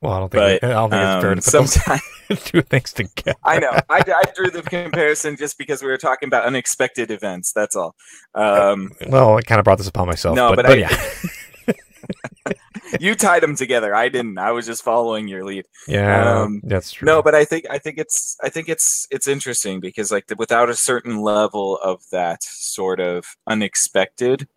Well, 0.01 0.13
I 0.13 0.19
don't 0.19 0.31
think 0.31 0.61
But, 0.61 0.69
I 0.69 0.73
don't 0.73 0.89
think 0.91 1.01
it's 1.03 1.21
fair 1.21 1.31
Um, 1.31 1.37
to 1.37 1.41
put 1.43 1.51
those 1.51 1.73
sometimes 1.73 2.43
two 2.45 2.61
things 2.61 2.93
together. 2.93 3.37
I 3.43 3.59
know 3.59 3.71
I, 3.89 4.03
I 4.07 4.23
drew 4.35 4.51
the 4.51 4.61
comparison 4.61 5.35
just 5.37 5.57
because 5.57 5.81
we 5.81 5.87
were 5.87 5.97
talking 5.97 6.27
about 6.27 6.43
unexpected 6.45 7.11
events. 7.11 7.53
That's 7.53 7.75
all. 7.75 7.95
Um, 8.35 8.91
Well, 9.07 9.37
I 9.37 9.41
kind 9.41 9.59
of 9.59 9.65
brought 9.65 9.77
this 9.77 9.87
upon 9.87 10.07
myself. 10.07 10.35
No, 10.35 10.49
but, 10.49 10.57
but 10.57 10.65
but 10.67 10.71
I- 10.73 10.79
yeah, 10.81 12.53
you 12.99 13.15
tied 13.15 13.41
them 13.41 13.55
together. 13.55 13.95
I 13.95 14.09
didn't. 14.09 14.37
I 14.37 14.51
was 14.51 14.65
just 14.65 14.83
following 14.83 15.27
your 15.27 15.43
lead. 15.43 15.65
yeah, 15.87 16.41
Um, 16.41 16.61
that's 16.63 16.91
true. 16.91 17.05
No, 17.05 17.21
but 17.23 17.33
I 17.33 17.45
think 17.45 17.65
I 17.69 17.77
think 17.79 17.97
it's 17.97 18.37
I 18.43 18.49
think 18.49 18.69
it's 18.69 19.07
it's 19.11 19.27
interesting 19.27 19.79
because 19.79 20.11
like 20.11 20.27
the, 20.27 20.35
without 20.35 20.69
a 20.69 20.75
certain 20.75 21.21
level 21.21 21.77
of 21.77 22.01
that 22.11 22.43
sort 22.43 22.99
of 22.99 23.25
unexpected, 23.47 24.47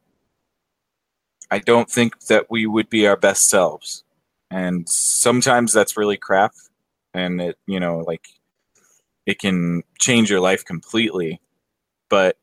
I 1.51 1.59
don't 1.59 1.91
think 1.91 2.27
that 2.27 2.47
we 2.51 2.67
would 2.67 2.91
be 2.91 3.07
our 3.07 3.17
best 3.17 3.49
selves. 3.49 4.05
And 4.51 4.89
sometimes 4.89 5.73
that's 5.73 5.97
really 5.97 6.17
crap, 6.17 6.53
and 7.15 7.41
it 7.41 7.59
you 7.67 7.81
know 7.81 7.99
like 7.99 8.29
it 9.27 9.39
can 9.39 9.83
change 9.99 10.31
your 10.31 10.41
life 10.41 10.65
completely. 10.65 11.41
But 12.09 12.39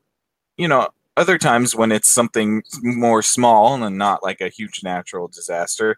you 0.57 0.67
know 0.67 0.89
other 1.17 1.37
times 1.37 1.75
when 1.75 1.91
it's 1.91 2.09
something 2.09 2.63
more 2.81 3.21
small 3.21 3.81
and 3.83 3.97
not 3.97 4.23
like 4.23 4.41
a 4.41 4.49
huge 4.49 4.83
natural 4.83 5.27
disaster, 5.27 5.97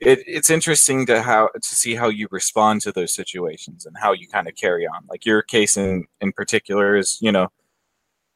it, 0.00 0.20
it's 0.26 0.50
interesting 0.50 1.06
to 1.06 1.22
how 1.22 1.48
to 1.54 1.74
see 1.74 1.94
how 1.94 2.08
you 2.08 2.28
respond 2.30 2.80
to 2.82 2.92
those 2.92 3.12
situations 3.12 3.86
and 3.86 3.96
how 3.98 4.12
you 4.12 4.28
kind 4.28 4.48
of 4.48 4.54
carry 4.56 4.86
on. 4.86 5.04
Like 5.08 5.26
your 5.26 5.42
case 5.42 5.76
in 5.76 6.06
in 6.20 6.32
particular 6.32 6.96
is, 6.96 7.18
you 7.20 7.32
know, 7.32 7.48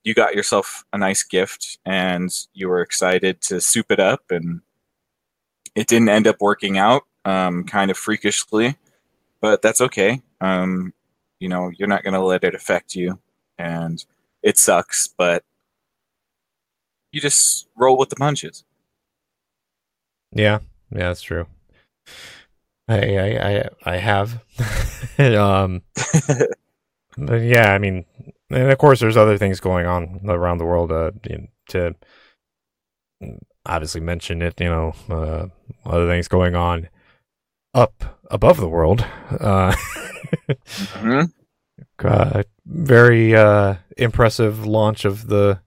you 0.04 0.14
got 0.14 0.34
yourself 0.34 0.84
a 0.92 0.98
nice 0.98 1.22
gift 1.22 1.78
and 1.84 2.30
you 2.54 2.68
were 2.68 2.82
excited 2.82 3.40
to 3.42 3.60
soup 3.60 3.90
it 3.90 4.00
up, 4.00 4.22
and 4.30 4.60
it 5.76 5.86
didn't 5.86 6.08
end 6.08 6.26
up 6.26 6.40
working 6.40 6.78
out, 6.78 7.02
um, 7.24 7.62
kind 7.64 7.90
of 7.90 7.98
freakishly, 7.98 8.76
but 9.40 9.62
that's 9.62 9.82
okay. 9.82 10.22
Um, 10.40 10.92
you 11.38 11.48
know, 11.48 11.70
you're 11.76 11.86
not 11.86 12.02
going 12.02 12.14
to 12.14 12.20
let 12.20 12.42
it 12.42 12.54
affect 12.54 12.96
you, 12.96 13.20
and 13.58 14.04
it 14.42 14.58
sucks, 14.58 15.06
but 15.06 15.44
you 17.12 17.20
just 17.20 17.68
roll 17.76 17.98
with 17.98 18.08
the 18.08 18.16
punches. 18.16 18.64
Yeah, 20.32 20.60
yeah, 20.90 21.08
that's 21.08 21.22
true. 21.22 21.46
I 22.88 23.16
I 23.16 23.28
I, 23.50 23.68
I 23.84 23.96
have. 23.98 24.42
um, 25.18 25.82
yeah, 27.18 27.72
I 27.72 27.78
mean, 27.78 28.06
and 28.50 28.70
of 28.70 28.78
course, 28.78 29.00
there's 29.00 29.16
other 29.16 29.36
things 29.36 29.60
going 29.60 29.86
on 29.86 30.20
around 30.26 30.58
the 30.58 30.64
world. 30.64 30.90
Uh, 30.90 31.10
to 31.68 31.94
obviously 33.66 34.00
mention 34.00 34.42
it, 34.42 34.60
you 34.60 34.68
know, 34.68 34.94
uh, 35.10 35.46
other 35.84 36.06
things 36.08 36.28
going 36.28 36.54
on 36.54 36.88
up 37.74 38.18
above 38.30 38.56
the 38.58 38.68
world. 38.68 39.04
Uh, 39.30 39.74
Mhm. 40.48 41.32
uh, 42.04 42.42
very 42.66 43.34
uh, 43.36 43.74
impressive 43.96 44.66
launch 44.66 45.04
of 45.04 45.28
the. 45.28 45.60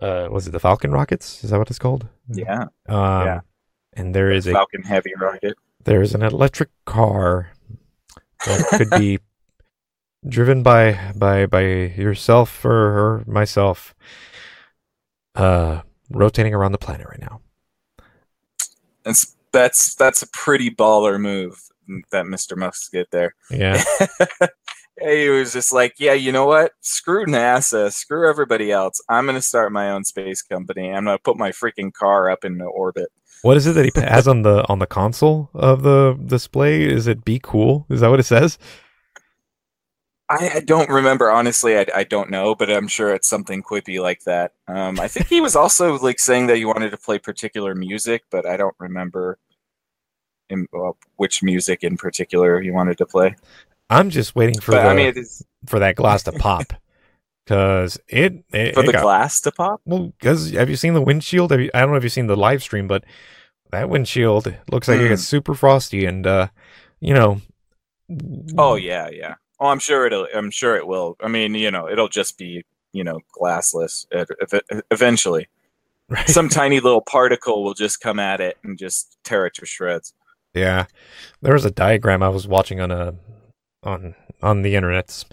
Uh, 0.00 0.28
was 0.30 0.48
it 0.48 0.50
the 0.50 0.58
Falcon 0.60 0.90
rockets? 0.90 1.44
Is 1.44 1.50
that 1.50 1.58
what 1.58 1.70
it's 1.70 1.78
called? 1.78 2.08
Yeah, 2.28 2.64
Um, 2.88 3.26
Yeah. 3.26 3.40
And 3.94 4.14
there 4.14 4.30
is 4.32 4.46
a 4.46 4.52
Falcon 4.52 4.82
Heavy 4.82 5.12
rocket. 5.20 5.54
there's 5.84 6.14
an 6.14 6.22
electric 6.22 6.70
car 6.86 7.50
that 8.46 8.66
could 8.78 8.90
be 8.90 9.18
driven 10.28 10.62
by 10.62 11.12
by 11.14 11.46
by 11.46 11.60
yourself 11.60 12.64
or, 12.64 12.72
or 12.72 13.24
myself 13.26 13.94
uh 15.34 15.82
rotating 16.12 16.54
around 16.54 16.72
the 16.72 16.78
planet 16.78 17.06
right 17.08 17.20
now 17.20 17.40
That's 19.04 19.36
that's 19.52 19.94
that's 19.94 20.22
a 20.22 20.28
pretty 20.28 20.70
baller 20.70 21.20
move 21.20 21.60
that 22.10 22.24
Mr. 22.24 22.56
Musk 22.56 22.92
did 22.92 23.06
there. 23.10 23.34
yeah 23.50 23.82
he 25.00 25.28
was 25.28 25.52
just 25.52 25.72
like, 25.72 25.94
yeah, 25.98 26.12
you 26.12 26.32
know 26.32 26.46
what? 26.46 26.72
Screw 26.80 27.26
NASA, 27.26 27.92
screw 27.92 28.28
everybody 28.28 28.70
else. 28.70 29.00
I'm 29.08 29.26
gonna 29.26 29.42
start 29.42 29.72
my 29.72 29.90
own 29.90 30.04
space 30.04 30.42
company. 30.42 30.90
I'm 30.92 31.04
gonna 31.04 31.18
put 31.18 31.36
my 31.36 31.50
freaking 31.50 31.92
car 31.92 32.30
up 32.30 32.44
into 32.44 32.64
orbit. 32.64 33.08
what 33.42 33.56
is 33.56 33.66
it 33.66 33.72
that 33.72 33.84
he 33.84 33.90
has 34.00 34.28
on 34.28 34.42
the 34.42 34.64
on 34.68 34.78
the 34.78 34.86
console 34.86 35.50
of 35.54 35.82
the 35.82 36.18
display 36.26 36.82
is 36.82 37.06
it 37.06 37.24
be 37.24 37.40
cool 37.42 37.86
is 37.90 38.00
that 38.00 38.10
what 38.10 38.20
it 38.20 38.24
says 38.24 38.58
I, 40.40 40.50
I 40.56 40.60
don't 40.60 40.88
remember 40.88 41.30
honestly. 41.30 41.76
I, 41.78 41.86
I 41.94 42.04
don't 42.04 42.30
know, 42.30 42.54
but 42.54 42.70
I'm 42.70 42.88
sure 42.88 43.12
it's 43.14 43.28
something 43.28 43.62
quippy 43.62 44.00
like 44.00 44.20
that. 44.24 44.52
Um, 44.68 44.98
I 45.00 45.08
think 45.08 45.26
he 45.28 45.40
was 45.40 45.54
also 45.56 45.98
like 45.98 46.18
saying 46.18 46.46
that 46.46 46.56
he 46.56 46.64
wanted 46.64 46.90
to 46.90 46.96
play 46.96 47.18
particular 47.18 47.74
music, 47.74 48.22
but 48.30 48.46
I 48.46 48.56
don't 48.56 48.74
remember 48.78 49.38
in, 50.48 50.66
well, 50.72 50.96
which 51.16 51.42
music 51.42 51.82
in 51.84 51.96
particular 51.96 52.60
he 52.60 52.70
wanted 52.70 52.98
to 52.98 53.06
play. 53.06 53.34
i'm 53.90 54.10
just 54.10 54.34
waiting 54.34 54.60
for 54.60 54.72
but 54.72 54.82
the 54.82 54.88
I 54.88 54.94
mean, 54.94 55.12
it's 55.16 55.42
for 55.66 55.78
that 55.78 55.96
glass 55.96 56.22
to 56.24 56.32
pop 56.32 56.72
because 57.44 57.98
it, 58.08 58.44
it, 58.52 58.74
for 58.74 58.80
it 58.82 58.86
the 58.86 58.92
got- 58.92 59.02
glass 59.02 59.40
to 59.42 59.52
pop. 59.52 59.80
Well, 59.84 60.12
because 60.18 60.50
have 60.52 60.68
you 60.70 60.76
seen 60.76 60.94
the 60.94 61.00
windshield? 61.02 61.50
Have 61.52 61.60
you, 61.60 61.70
I 61.74 61.80
don't 61.80 61.90
know 61.90 61.96
if 61.96 62.02
you've 62.04 62.12
seen 62.12 62.26
the 62.26 62.36
live 62.36 62.62
stream, 62.62 62.86
but 62.88 63.04
that 63.70 63.88
windshield 63.88 64.54
looks 64.70 64.88
like 64.88 64.98
it 64.98 65.02
Hmm. 65.04 65.08
gets 65.10 65.24
super 65.24 65.54
frosty, 65.54 66.04
and 66.06 66.26
uh, 66.26 66.48
you 67.00 67.14
know. 67.14 67.40
Oh 68.58 68.74
yeah, 68.74 69.08
yeah. 69.10 69.34
Oh, 69.62 69.68
I'm 69.68 69.78
sure 69.78 70.06
it'll. 70.06 70.26
I'm 70.34 70.50
sure 70.50 70.74
it 70.74 70.88
will. 70.88 71.16
I 71.20 71.28
mean, 71.28 71.54
you 71.54 71.70
know, 71.70 71.88
it'll 71.88 72.08
just 72.08 72.36
be 72.36 72.64
you 72.92 73.04
know 73.04 73.20
glassless 73.32 74.06
eventually. 74.90 75.46
right. 76.08 76.28
Some 76.28 76.48
tiny 76.48 76.80
little 76.80 77.00
particle 77.00 77.62
will 77.62 77.74
just 77.74 78.00
come 78.00 78.18
at 78.18 78.40
it 78.40 78.58
and 78.64 78.76
just 78.76 79.18
tear 79.22 79.46
it 79.46 79.54
to 79.54 79.64
shreds. 79.64 80.14
yeah, 80.52 80.86
there 81.42 81.52
was 81.52 81.64
a 81.64 81.70
diagram 81.70 82.24
I 82.24 82.28
was 82.28 82.48
watching 82.48 82.80
on 82.80 82.90
a 82.90 83.14
on 83.84 84.16
on 84.42 84.62
the 84.62 84.74
internet. 84.74 85.24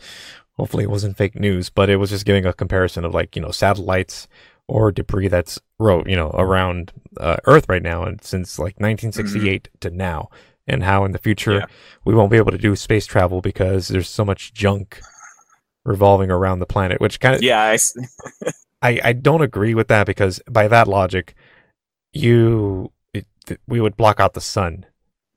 Hopefully, 0.58 0.84
it 0.84 0.92
wasn't 0.92 1.18
fake 1.18 1.40
news, 1.40 1.72
but 1.72 1.90
it 1.90 1.96
was 1.96 2.12
just 2.12 2.26
giving 2.26 2.46
a 2.46 2.54
comparison 2.54 3.06
of 3.06 3.16
like 3.16 3.36
you 3.36 3.42
know 3.42 3.50
satellites 3.50 4.28
or 4.68 4.92
debris 4.92 5.28
that's 5.28 5.60
you 5.80 6.16
know 6.16 6.30
around 6.36 6.94
uh, 7.18 7.38
Earth 7.46 7.68
right 7.68 7.82
now, 7.82 8.04
and 8.04 8.24
since 8.24 8.60
like 8.60 8.80
1968 8.80 9.70
to 9.80 9.90
now, 9.90 10.30
and 10.70 10.84
how 10.84 11.06
in 11.06 11.12
the 11.12 11.18
future 11.20 11.52
Mm-hmm. 11.52 11.70
Yeah. 11.70 11.76
we 12.06 12.14
won't 12.16 12.32
be 12.32 12.38
able 12.38 12.52
to 12.52 12.58
do 12.58 12.76
space 12.76 13.06
travel 13.06 13.42
because 13.42 13.88
there's 13.88 14.10
so 14.10 14.24
much 14.26 14.54
junk 14.54 15.02
revolving 15.86 16.30
around 16.32 16.60
the 16.60 16.66
planet, 16.66 17.02
which 17.02 17.20
kind 17.20 17.36
of 17.36 17.42
Yeah, 17.42 17.76
I, 18.82 19.00
I 19.04 19.14
don't 19.14 19.42
agree 19.42 19.74
with 19.74 19.88
that 19.90 20.06
because 20.08 20.42
by 20.50 20.68
that 20.68 20.88
logic, 20.88 21.36
you 22.14 22.92
it, 23.14 23.26
we 23.68 23.82
would 23.82 23.98
block 23.98 24.20
out 24.20 24.34
the 24.34 24.42
sun 24.42 24.86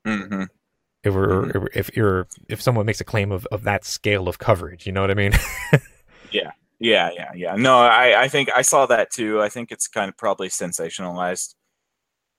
mhm. 0.05 0.47
if 1.03 1.13
we're 1.13 1.67
if 1.73 1.95
you're 1.95 2.27
if 2.47 2.61
someone 2.61 2.85
makes 2.85 3.01
a 3.01 3.03
claim 3.03 3.31
of, 3.31 3.45
of 3.47 3.63
that 3.63 3.85
scale 3.85 4.27
of 4.27 4.39
coverage. 4.39 4.85
You 4.85 4.91
know 4.93 5.01
what 5.01 5.11
I 5.11 5.15
mean? 5.15 5.33
Yeah. 6.31 6.51
Yeah, 6.79 7.11
yeah, 7.13 7.31
yeah. 7.35 7.55
No, 7.55 7.77
I, 7.77 8.23
I 8.23 8.27
think 8.27 8.49
I 8.53 8.61
saw 8.61 8.85
that 8.87 9.11
too. 9.11 9.41
I 9.41 9.47
think 9.47 9.71
it's 9.71 9.87
kind 9.87 10.09
of 10.09 10.17
probably 10.17 10.49
sensationalized. 10.49 11.55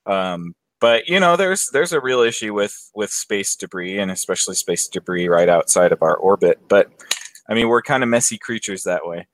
Um, 0.05 0.55
but 0.85 1.09
you 1.09 1.19
know, 1.19 1.35
there's 1.35 1.71
there's 1.73 1.95
a 1.95 2.01
real 2.01 2.21
issue 2.21 2.53
with 2.53 2.91
with 2.95 3.11
space 3.11 3.57
debris 3.57 3.99
and 3.99 4.11
especially 4.11 4.55
space 4.55 4.87
debris 4.87 5.29
right 5.29 5.49
outside 5.49 5.93
of 5.93 6.03
our 6.03 6.15
orbit. 6.15 6.61
But 6.69 6.91
I 7.49 7.55
mean, 7.55 7.69
we're 7.69 7.81
kind 7.81 8.03
of 8.03 8.11
messy 8.11 8.37
creatures 8.37 8.83
that 8.83 9.07
way, 9.07 9.27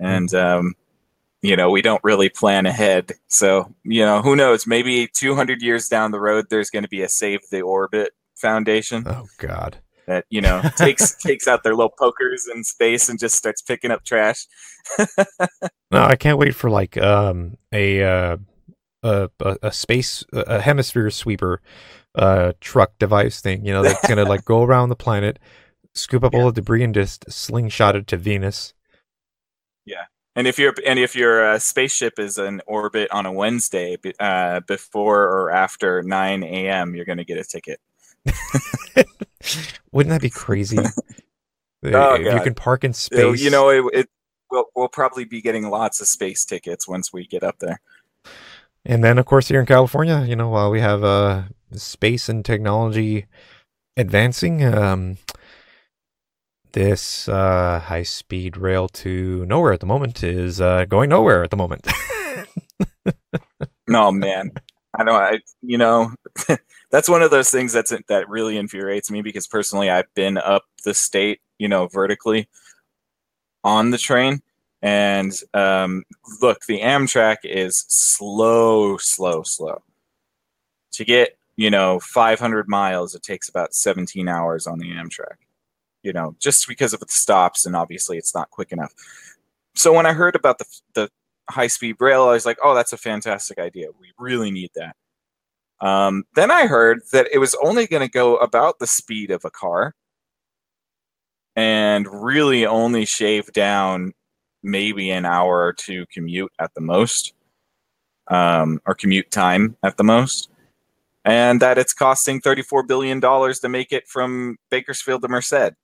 and 0.00 0.34
um, 0.34 0.74
you 1.42 1.54
know, 1.54 1.70
we 1.70 1.80
don't 1.80 2.02
really 2.02 2.28
plan 2.28 2.66
ahead. 2.66 3.12
So 3.28 3.72
you 3.84 4.04
know, 4.04 4.20
who 4.20 4.34
knows? 4.34 4.66
Maybe 4.66 5.06
200 5.06 5.62
years 5.62 5.86
down 5.86 6.10
the 6.10 6.18
road, 6.18 6.46
there's 6.50 6.70
going 6.70 6.82
to 6.82 6.88
be 6.88 7.02
a 7.02 7.08
Save 7.08 7.42
the 7.52 7.60
Orbit 7.60 8.10
Foundation 8.34 9.04
oh 9.06 9.28
God. 9.38 9.78
that 10.08 10.24
you 10.28 10.40
know 10.40 10.60
takes 10.76 11.14
takes 11.14 11.46
out 11.46 11.62
their 11.62 11.76
little 11.76 11.94
pokers 11.96 12.48
in 12.52 12.64
space 12.64 13.08
and 13.08 13.20
just 13.20 13.36
starts 13.36 13.62
picking 13.62 13.92
up 13.92 14.04
trash. 14.04 14.44
No, 15.92 16.02
I 16.02 16.16
can't 16.16 16.38
wait 16.38 16.56
for 16.56 16.68
like 16.68 16.96
um 16.96 17.56
a 17.72 18.02
uh 18.02 18.36
a 19.04 19.30
a, 19.40 19.58
a 19.62 19.72
space 19.72 20.24
a 20.32 20.60
hemisphere 20.60 21.10
sweeper 21.10 21.60
uh 22.16 22.52
truck 22.60 22.98
device 22.98 23.40
thing. 23.40 23.64
You 23.64 23.72
know 23.72 23.82
that's 23.82 24.06
gonna 24.08 24.24
like 24.24 24.44
go 24.44 24.62
around 24.62 24.88
the 24.88 24.96
planet, 24.96 25.38
scoop 25.94 26.24
up 26.24 26.34
all 26.34 26.46
the 26.46 26.60
debris 26.60 26.82
and 26.82 26.94
just 26.94 27.30
slingshot 27.30 27.94
it 27.94 28.06
to 28.08 28.16
Venus. 28.16 28.74
Yeah, 29.84 30.06
and 30.36 30.46
if 30.46 30.58
your 30.58 30.74
and 30.84 30.98
if 30.98 31.14
your 31.14 31.52
uh, 31.52 31.58
spaceship 31.58 32.18
is 32.18 32.38
in 32.38 32.60
orbit 32.66 33.10
on 33.12 33.26
a 33.26 33.32
Wednesday 33.32 33.96
uh, 34.18 34.60
before 34.60 35.22
or 35.22 35.50
after 35.50 36.02
9 36.02 36.42
a.m., 36.42 36.94
you're 36.94 37.04
going 37.04 37.18
to 37.18 37.24
get 37.24 37.38
a 37.38 37.44
ticket. 37.44 37.80
Wouldn't 39.92 40.10
that 40.10 40.22
be 40.22 40.30
crazy? 40.30 40.78
Oh, 41.86 42.14
if 42.14 42.32
you 42.32 42.40
can 42.40 42.54
park 42.54 42.82
in 42.82 42.94
space, 42.94 43.42
you 43.42 43.50
know, 43.50 43.68
it, 43.68 43.84
it 43.92 44.08
we'll, 44.50 44.64
we'll 44.74 44.88
probably 44.88 45.26
be 45.26 45.42
getting 45.42 45.68
lots 45.68 46.00
of 46.00 46.06
space 46.06 46.46
tickets 46.46 46.88
once 46.88 47.12
we 47.12 47.26
get 47.26 47.42
up 47.42 47.58
there. 47.58 47.78
And 48.86 49.02
then, 49.02 49.18
of 49.18 49.26
course, 49.26 49.48
here 49.48 49.60
in 49.60 49.66
California, 49.66 50.24
you 50.28 50.36
know, 50.36 50.48
while 50.48 50.70
we 50.70 50.80
have 50.80 51.02
uh, 51.02 51.44
space 51.72 52.28
and 52.28 52.44
technology 52.44 53.26
advancing, 53.96 54.62
um, 54.62 55.16
this 56.72 57.28
uh, 57.28 57.80
high 57.80 58.02
speed 58.02 58.56
rail 58.56 58.88
to 58.88 59.46
nowhere 59.46 59.72
at 59.72 59.80
the 59.80 59.86
moment 59.86 60.22
is 60.22 60.60
uh, 60.60 60.84
going 60.84 61.08
nowhere 61.08 61.42
at 61.42 61.50
the 61.50 61.56
moment. 61.56 61.86
No 63.86 64.10
man, 64.10 64.50
I 64.98 65.04
know 65.04 65.12
I 65.12 65.40
you 65.62 65.76
know 65.78 66.12
that's 66.90 67.08
one 67.08 67.22
of 67.22 67.30
those 67.30 67.50
things 67.50 67.72
that's 67.72 67.92
that 68.08 68.28
really 68.28 68.56
infuriates 68.56 69.10
me 69.10 69.22
because 69.22 69.46
personally 69.46 69.90
I've 69.90 70.12
been 70.14 70.38
up 70.38 70.64
the 70.84 70.94
state, 70.94 71.40
you 71.58 71.68
know, 71.68 71.88
vertically 71.88 72.48
on 73.62 73.90
the 73.90 73.98
train 73.98 74.40
and 74.84 75.32
um, 75.54 76.04
look, 76.42 76.66
the 76.66 76.80
Amtrak 76.80 77.38
is 77.42 77.86
slow, 77.88 78.98
slow, 78.98 79.42
slow. 79.42 79.82
To 80.92 81.04
get, 81.06 81.38
you 81.56 81.70
know, 81.70 81.98
500 82.00 82.68
miles, 82.68 83.14
it 83.14 83.22
takes 83.22 83.48
about 83.48 83.72
17 83.72 84.28
hours 84.28 84.66
on 84.66 84.78
the 84.78 84.90
Amtrak. 84.90 85.36
You 86.02 86.12
know, 86.12 86.36
just 86.38 86.68
because 86.68 86.92
of 86.92 87.00
the 87.00 87.06
stops, 87.08 87.64
and 87.64 87.74
obviously 87.74 88.18
it's 88.18 88.34
not 88.34 88.50
quick 88.50 88.72
enough. 88.72 88.92
So 89.74 89.90
when 89.90 90.04
I 90.04 90.12
heard 90.12 90.36
about 90.36 90.58
the 90.58 90.66
the 90.92 91.08
high 91.48 91.66
speed 91.66 91.96
rail, 91.98 92.24
I 92.24 92.32
was 92.32 92.44
like, 92.44 92.58
oh, 92.62 92.74
that's 92.74 92.92
a 92.92 92.98
fantastic 92.98 93.58
idea. 93.58 93.86
We 93.98 94.12
really 94.18 94.50
need 94.50 94.70
that. 94.74 94.96
Um, 95.80 96.24
then 96.34 96.50
I 96.50 96.66
heard 96.66 97.00
that 97.12 97.28
it 97.32 97.38
was 97.38 97.56
only 97.62 97.86
going 97.86 98.06
to 98.06 98.12
go 98.12 98.36
about 98.36 98.78
the 98.78 98.86
speed 98.86 99.30
of 99.30 99.46
a 99.46 99.50
car 99.50 99.94
and 101.56 102.06
really 102.06 102.66
only 102.66 103.06
shave 103.06 103.50
down 103.54 104.12
maybe 104.64 105.10
an 105.10 105.24
hour 105.24 105.64
or 105.64 105.72
two 105.72 106.06
commute 106.12 106.52
at 106.58 106.72
the 106.74 106.80
most, 106.80 107.34
um, 108.28 108.80
or 108.86 108.94
commute 108.94 109.30
time 109.30 109.76
at 109.82 109.96
the 109.96 110.04
most, 110.04 110.48
and 111.24 111.60
that 111.60 111.78
it's 111.78 111.92
costing 111.92 112.40
$34 112.40 112.86
billion 112.86 113.20
to 113.20 113.68
make 113.68 113.92
it 113.92 114.08
from 114.08 114.56
Bakersfield 114.70 115.22
to 115.22 115.28
Merced. 115.28 115.74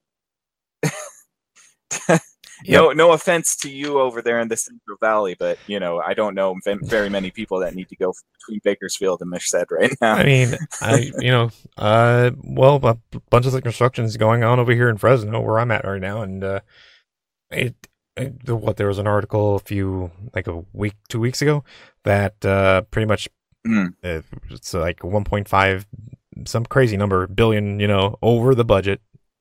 Yep. 2.64 2.82
No, 2.82 2.92
no 2.92 3.12
offense 3.12 3.56
to 3.56 3.70
you 3.70 3.98
over 4.00 4.20
there 4.20 4.38
in 4.40 4.48
the 4.48 4.56
Central 4.56 4.98
Valley, 5.00 5.34
but 5.38 5.58
you 5.66 5.80
know 5.80 6.00
I 6.00 6.12
don't 6.12 6.34
know 6.34 6.56
very 6.82 7.08
many 7.08 7.30
people 7.30 7.58
that 7.60 7.74
need 7.74 7.88
to 7.88 7.96
go 7.96 8.12
between 8.38 8.60
Bakersfield 8.62 9.22
and 9.22 9.30
Merced 9.30 9.64
right 9.70 9.92
now. 10.00 10.14
I 10.14 10.24
mean, 10.24 10.54
I 10.80 11.10
you 11.18 11.30
know, 11.30 11.50
uh, 11.78 12.32
well, 12.42 12.78
a 12.82 12.98
bunch 13.30 13.46
of 13.46 13.52
the 13.52 13.62
construction 13.62 14.04
is 14.04 14.16
going 14.16 14.44
on 14.44 14.58
over 14.58 14.74
here 14.74 14.90
in 14.90 14.98
Fresno, 14.98 15.40
where 15.40 15.58
I'm 15.58 15.70
at 15.70 15.86
right 15.86 16.00
now, 16.00 16.20
and 16.22 16.44
uh, 16.44 16.60
it 17.50 17.74
what 18.46 18.76
there 18.76 18.88
was 18.88 18.98
an 18.98 19.06
article 19.06 19.56
a 19.56 19.60
few 19.60 20.10
like 20.34 20.46
a 20.46 20.64
week, 20.72 20.94
two 21.08 21.20
weeks 21.20 21.42
ago 21.42 21.64
that 22.04 22.44
uh, 22.44 22.82
pretty 22.90 23.06
much 23.06 23.28
mm. 23.66 23.94
it's 24.02 24.74
like 24.74 25.00
1.5 25.00 25.84
some 26.46 26.64
crazy 26.64 26.96
number 26.96 27.26
billion, 27.26 27.80
you 27.80 27.86
know, 27.86 28.18
over 28.22 28.54
the 28.54 28.64
budget 28.64 29.00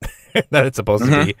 that 0.50 0.66
it's 0.66 0.76
supposed 0.76 1.04
mm-hmm. 1.04 1.20
to 1.20 1.26
be. 1.26 1.36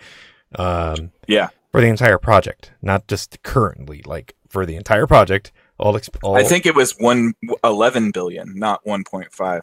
Um, 0.56 1.12
yeah 1.28 1.50
for 1.70 1.80
the 1.80 1.88
entire 1.88 2.18
project, 2.18 2.72
not 2.82 3.06
just 3.06 3.42
currently, 3.42 4.02
like 4.04 4.34
for 4.48 4.66
the 4.66 4.76
entire 4.76 5.06
project. 5.06 5.52
All, 5.78 5.94
exp- 5.94 6.18
all 6.22 6.36
I 6.36 6.42
think 6.42 6.66
it 6.66 6.74
was 6.74 6.92
one 6.98 7.32
eleven 7.64 8.10
billion, 8.10 8.58
not 8.58 8.80
one 8.84 9.04
point 9.04 9.32
five. 9.32 9.62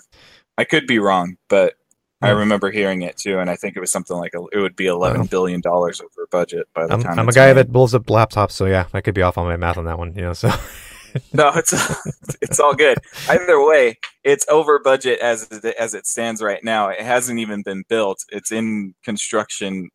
I 0.58 0.64
could 0.64 0.88
be 0.88 0.98
wrong, 0.98 1.38
but 1.48 1.76
I 2.22 2.30
remember 2.30 2.72
hearing 2.72 3.04
it 3.04 3.16
too, 3.16 3.38
and 3.40 3.50
I 3.50 3.56
think 3.56 3.78
it 3.78 3.80
was 3.80 3.92
something 3.92 4.18
like 4.18 4.34
a, 4.34 4.44
it 4.52 4.60
would 4.60 4.76
be 4.76 4.88
eleven 4.88 5.22
uh-huh. 5.22 5.28
billion 5.30 5.62
dollars 5.62 6.02
over 6.02 6.28
budget 6.32 6.68
by 6.74 6.88
the 6.88 6.94
I'm, 6.94 7.04
time. 7.04 7.20
I'm 7.20 7.30
a 7.30 7.32
guy 7.32 7.48
made. 7.48 7.58
that 7.58 7.72
blows 7.72 7.94
up 7.94 8.06
laptops, 8.06 8.52
so 8.52 8.66
yeah, 8.66 8.88
I 8.94 9.02
could 9.02 9.14
be 9.14 9.22
off 9.22 9.38
on 9.38 9.46
my 9.46 9.58
math 9.58 9.78
on 9.78 9.86
that 9.86 10.00
one. 10.00 10.16
You 10.16 10.24
know, 10.24 10.34
so 10.34 10.48
no, 11.34 11.52
it's 11.56 11.74
it's 12.42 12.60
all 12.60 12.74
good. 12.74 12.98
Either 13.30 13.64
way, 13.64 14.00
it's 14.24 14.48
over 14.50 14.80
budget 14.80 15.20
as 15.20 15.48
as 15.78 15.94
it 15.94 16.08
stands 16.08 16.42
right 16.42 16.64
now. 16.64 16.90
It 16.90 17.02
hasn't 17.02 17.40
even 17.40 17.62
been 17.62 17.84
built. 17.88 18.26
It's 18.30 18.52
in 18.52 18.96
construction 19.04 19.90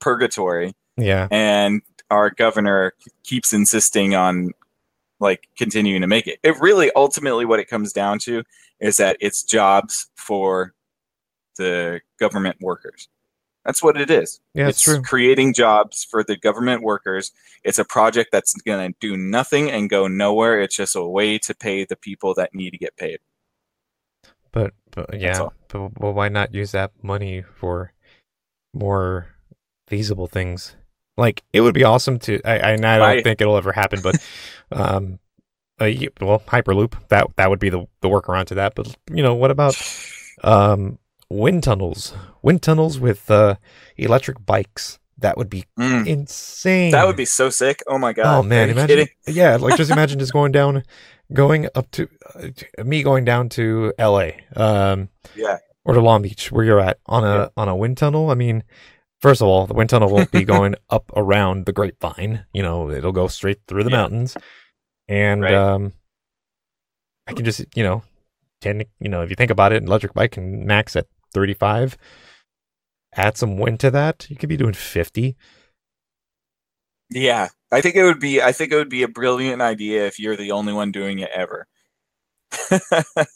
purgatory. 0.00 0.74
Yeah. 0.96 1.28
And 1.30 1.82
our 2.10 2.30
governor 2.30 2.92
keeps 3.24 3.52
insisting 3.52 4.14
on 4.14 4.50
like 5.20 5.48
continuing 5.56 6.00
to 6.02 6.08
make 6.08 6.26
it. 6.26 6.38
It 6.42 6.58
really 6.60 6.90
ultimately 6.96 7.44
what 7.44 7.60
it 7.60 7.68
comes 7.68 7.92
down 7.92 8.18
to 8.20 8.42
is 8.80 8.96
that 8.96 9.16
it's 9.20 9.44
jobs 9.44 10.10
for 10.16 10.74
the 11.56 12.00
government 12.18 12.56
workers. 12.60 13.08
That's 13.64 13.82
what 13.82 13.96
it 13.96 14.10
is. 14.10 14.40
Yeah, 14.54 14.68
it's 14.68 14.82
true. 14.82 15.02
creating 15.02 15.54
jobs 15.54 16.04
for 16.04 16.24
the 16.24 16.36
government 16.36 16.82
workers. 16.82 17.30
It's 17.62 17.78
a 17.78 17.84
project 17.84 18.30
that's 18.32 18.54
going 18.54 18.92
to 18.92 18.98
do 19.00 19.16
nothing 19.16 19.70
and 19.70 19.88
go 19.88 20.08
nowhere. 20.08 20.60
It's 20.60 20.76
just 20.76 20.96
a 20.96 21.04
way 21.04 21.38
to 21.38 21.54
pay 21.54 21.84
the 21.84 21.94
people 21.94 22.34
that 22.34 22.54
need 22.54 22.70
to 22.70 22.78
get 22.78 22.96
paid. 22.96 23.20
But, 24.50 24.74
but 24.90 25.18
yeah, 25.18 25.48
but 25.68 26.00
well, 26.00 26.12
why 26.12 26.28
not 26.28 26.54
use 26.54 26.72
that 26.72 26.92
money 27.02 27.42
for 27.42 27.92
more 28.74 29.28
feasible 29.86 30.26
things? 30.26 30.76
Like 31.16 31.42
it 31.52 31.60
would 31.60 31.74
be 31.74 31.84
awesome 31.84 32.18
to. 32.20 32.40
I 32.44 32.58
I, 32.58 32.72
I 32.72 32.76
don't 32.76 32.84
I, 32.84 33.22
think 33.22 33.40
it'll 33.40 33.56
ever 33.56 33.72
happen, 33.72 34.00
but 34.02 34.16
um, 34.72 35.18
uh, 35.78 35.90
well, 36.20 36.40
Hyperloop 36.40 37.08
that 37.08 37.28
that 37.36 37.48
would 37.48 37.60
be 37.60 37.70
the 37.70 37.86
the 38.00 38.08
workaround 38.08 38.46
to 38.46 38.56
that. 38.56 38.74
But 38.74 38.94
you 39.10 39.22
know, 39.22 39.34
what 39.34 39.50
about 39.50 39.76
um 40.42 40.98
wind 41.32 41.62
tunnels? 41.62 42.14
Wind 42.42 42.62
tunnels 42.62 42.98
with 42.98 43.30
uh 43.30 43.56
electric 43.96 44.44
bikes. 44.44 44.98
That 45.18 45.36
would 45.36 45.50
be 45.50 45.64
mm. 45.78 46.06
insane. 46.06 46.90
That 46.90 47.06
would 47.06 47.16
be 47.16 47.24
so 47.24 47.50
sick. 47.50 47.82
Oh 47.86 47.98
my 47.98 48.12
god. 48.12 48.38
Oh 48.38 48.42
man, 48.42 48.70
imagine. 48.70 48.88
Kidding? 48.88 49.08
Yeah, 49.34 49.56
like 49.56 49.76
just 49.76 49.90
imagine 49.96 50.18
just 50.18 50.32
going 50.32 50.52
down, 50.52 50.82
going 51.32 51.68
up 51.74 51.90
to 51.92 52.08
uh, 52.34 52.82
me 52.84 53.02
going 53.02 53.24
down 53.24 53.48
to 53.50 53.92
L.A. 53.98 54.40
Um, 54.56 55.08
yeah, 55.36 55.58
or 55.84 55.94
to 55.94 56.00
Long 56.00 56.22
Beach, 56.22 56.50
where 56.50 56.64
you're 56.64 56.80
at 56.80 56.98
on 57.06 57.24
a 57.24 57.34
yeah. 57.34 57.48
on 57.56 57.68
a 57.68 57.76
wind 57.76 57.98
tunnel. 57.98 58.30
I 58.30 58.34
mean, 58.34 58.64
First 59.22 59.40
of 59.40 59.46
all, 59.46 59.68
the 59.68 59.74
wind 59.74 59.88
tunnel 59.88 60.10
won't 60.10 60.32
be 60.32 60.42
going 60.44 60.74
up 60.90 61.12
around 61.14 61.64
the 61.64 61.72
grapevine. 61.72 62.44
You 62.52 62.64
know, 62.64 62.90
it'll 62.90 63.12
go 63.12 63.28
straight 63.28 63.60
through 63.68 63.84
the 63.84 63.90
yeah. 63.90 63.96
mountains. 63.98 64.36
And 65.06 65.42
right. 65.42 65.54
um, 65.54 65.92
I 67.28 67.32
can 67.32 67.44
just, 67.44 67.64
you 67.76 67.84
know, 67.84 68.02
10, 68.62 68.82
you 68.98 69.08
know, 69.08 69.22
if 69.22 69.30
you 69.30 69.36
think 69.36 69.52
about 69.52 69.72
it, 69.72 69.80
an 69.80 69.86
electric 69.86 70.12
bike 70.12 70.32
can 70.32 70.66
max 70.66 70.96
at 70.96 71.06
35. 71.32 71.96
Add 73.14 73.36
some 73.36 73.58
wind 73.58 73.80
to 73.80 73.90
that, 73.90 74.26
you 74.30 74.36
could 74.36 74.48
be 74.48 74.56
doing 74.56 74.72
50. 74.72 75.36
Yeah, 77.10 77.48
I 77.70 77.80
think 77.82 77.96
it 77.96 78.04
would 78.04 78.20
be. 78.20 78.40
I 78.40 78.52
think 78.52 78.72
it 78.72 78.76
would 78.76 78.88
be 78.88 79.02
a 79.02 79.08
brilliant 79.08 79.60
idea 79.60 80.06
if 80.06 80.18
you're 80.18 80.36
the 80.36 80.52
only 80.52 80.72
one 80.72 80.92
doing 80.92 81.18
it 81.18 81.30
ever. 81.34 81.66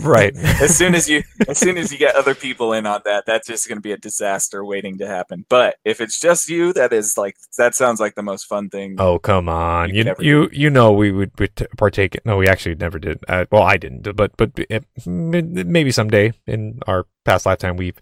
right. 0.00 0.36
As 0.60 0.76
soon 0.76 0.94
as 0.94 1.08
you 1.08 1.22
as 1.48 1.58
soon 1.58 1.78
as 1.78 1.92
you 1.92 1.98
get 1.98 2.16
other 2.16 2.34
people 2.34 2.72
in 2.72 2.86
on 2.86 3.00
that 3.04 3.26
that's 3.26 3.46
just 3.46 3.68
going 3.68 3.78
to 3.78 3.82
be 3.82 3.92
a 3.92 3.96
disaster 3.96 4.64
waiting 4.64 4.98
to 4.98 5.06
happen. 5.06 5.44
But 5.48 5.76
if 5.84 6.00
it's 6.00 6.18
just 6.18 6.48
you 6.48 6.72
that 6.72 6.92
is 6.92 7.16
like 7.16 7.36
that 7.58 7.74
sounds 7.74 8.00
like 8.00 8.14
the 8.14 8.22
most 8.22 8.44
fun 8.44 8.68
thing 8.70 8.96
oh 8.98 9.18
come 9.18 9.48
on. 9.48 9.94
you 9.94 10.14
you, 10.18 10.48
you 10.52 10.70
know 10.70 10.92
we 10.92 11.12
would 11.12 11.32
partake 11.76 12.18
no 12.24 12.36
we 12.36 12.48
actually 12.48 12.74
never 12.74 12.98
did. 12.98 13.18
Uh, 13.28 13.44
well 13.50 13.62
i 13.62 13.76
didn't 13.76 14.14
but 14.16 14.36
but 14.36 14.50
it, 14.56 14.84
maybe 15.06 15.90
someday 15.90 16.32
in 16.46 16.80
our 16.86 17.06
past 17.24 17.46
lifetime 17.46 17.76
we've 17.76 18.00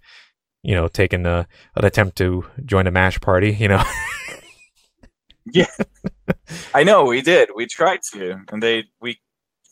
you 0.62 0.74
know 0.74 0.88
taken 0.88 1.26
a, 1.26 1.46
an 1.76 1.84
attempt 1.84 2.16
to 2.16 2.44
join 2.64 2.86
a 2.86 2.90
mash 2.90 3.20
party 3.20 3.52
you 3.52 3.68
know? 3.68 3.82
Yeah. 5.52 5.66
I 6.74 6.84
know 6.84 7.04
we 7.04 7.22
did. 7.22 7.50
We 7.54 7.66
tried 7.66 8.00
to 8.12 8.40
and 8.50 8.62
they 8.62 8.84
we 9.00 9.20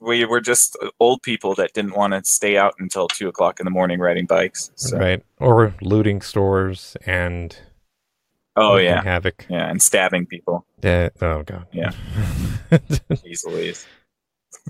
we 0.01 0.25
were 0.25 0.41
just 0.41 0.77
old 1.01 1.23
people 1.23 1.55
that 1.55 1.73
didn't 1.73 1.95
want 1.95 2.13
to 2.13 2.23
stay 2.25 2.57
out 2.57 2.75
until 2.79 3.09
two 3.09 3.29
o'clock 3.29 3.61
in 3.61 3.65
the 3.65 3.71
morning 3.71 4.01
riding 4.01 4.27
bikes. 4.27 4.71
So. 4.77 4.99
Right, 4.99 5.25
or 5.39 5.75
looting 5.81 6.21
stores 6.21 6.97
and 7.07 7.57
oh 8.57 8.77
yeah, 8.77 9.03
havoc. 9.03 9.47
Yeah, 9.49 9.69
and 9.69 9.83
stabbing 9.83 10.27
people. 10.27 10.67
Yeah. 10.83 11.09
Oh 11.21 11.43
god. 11.43 11.67
Yeah. 11.73 11.93
Easily. 13.25 13.75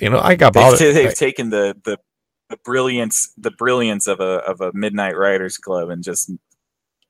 You 0.01 0.11
know, 0.11 0.21
I 0.21 0.37
got 0.37 0.53
bothered. 0.53 0.79
They've, 0.79 0.95
they've 0.95 1.15
taken 1.15 1.51
the, 1.51 1.77
the 1.85 1.99
the 2.49 2.57
brilliance 2.59 3.33
the 3.37 3.51
brilliance 3.51 4.07
of 4.07 4.21
a 4.21 4.39
of 4.47 4.61
a 4.61 4.73
midnight 4.73 5.17
riders 5.17 5.59
club 5.59 5.91
and 5.91 6.03
just 6.03 6.31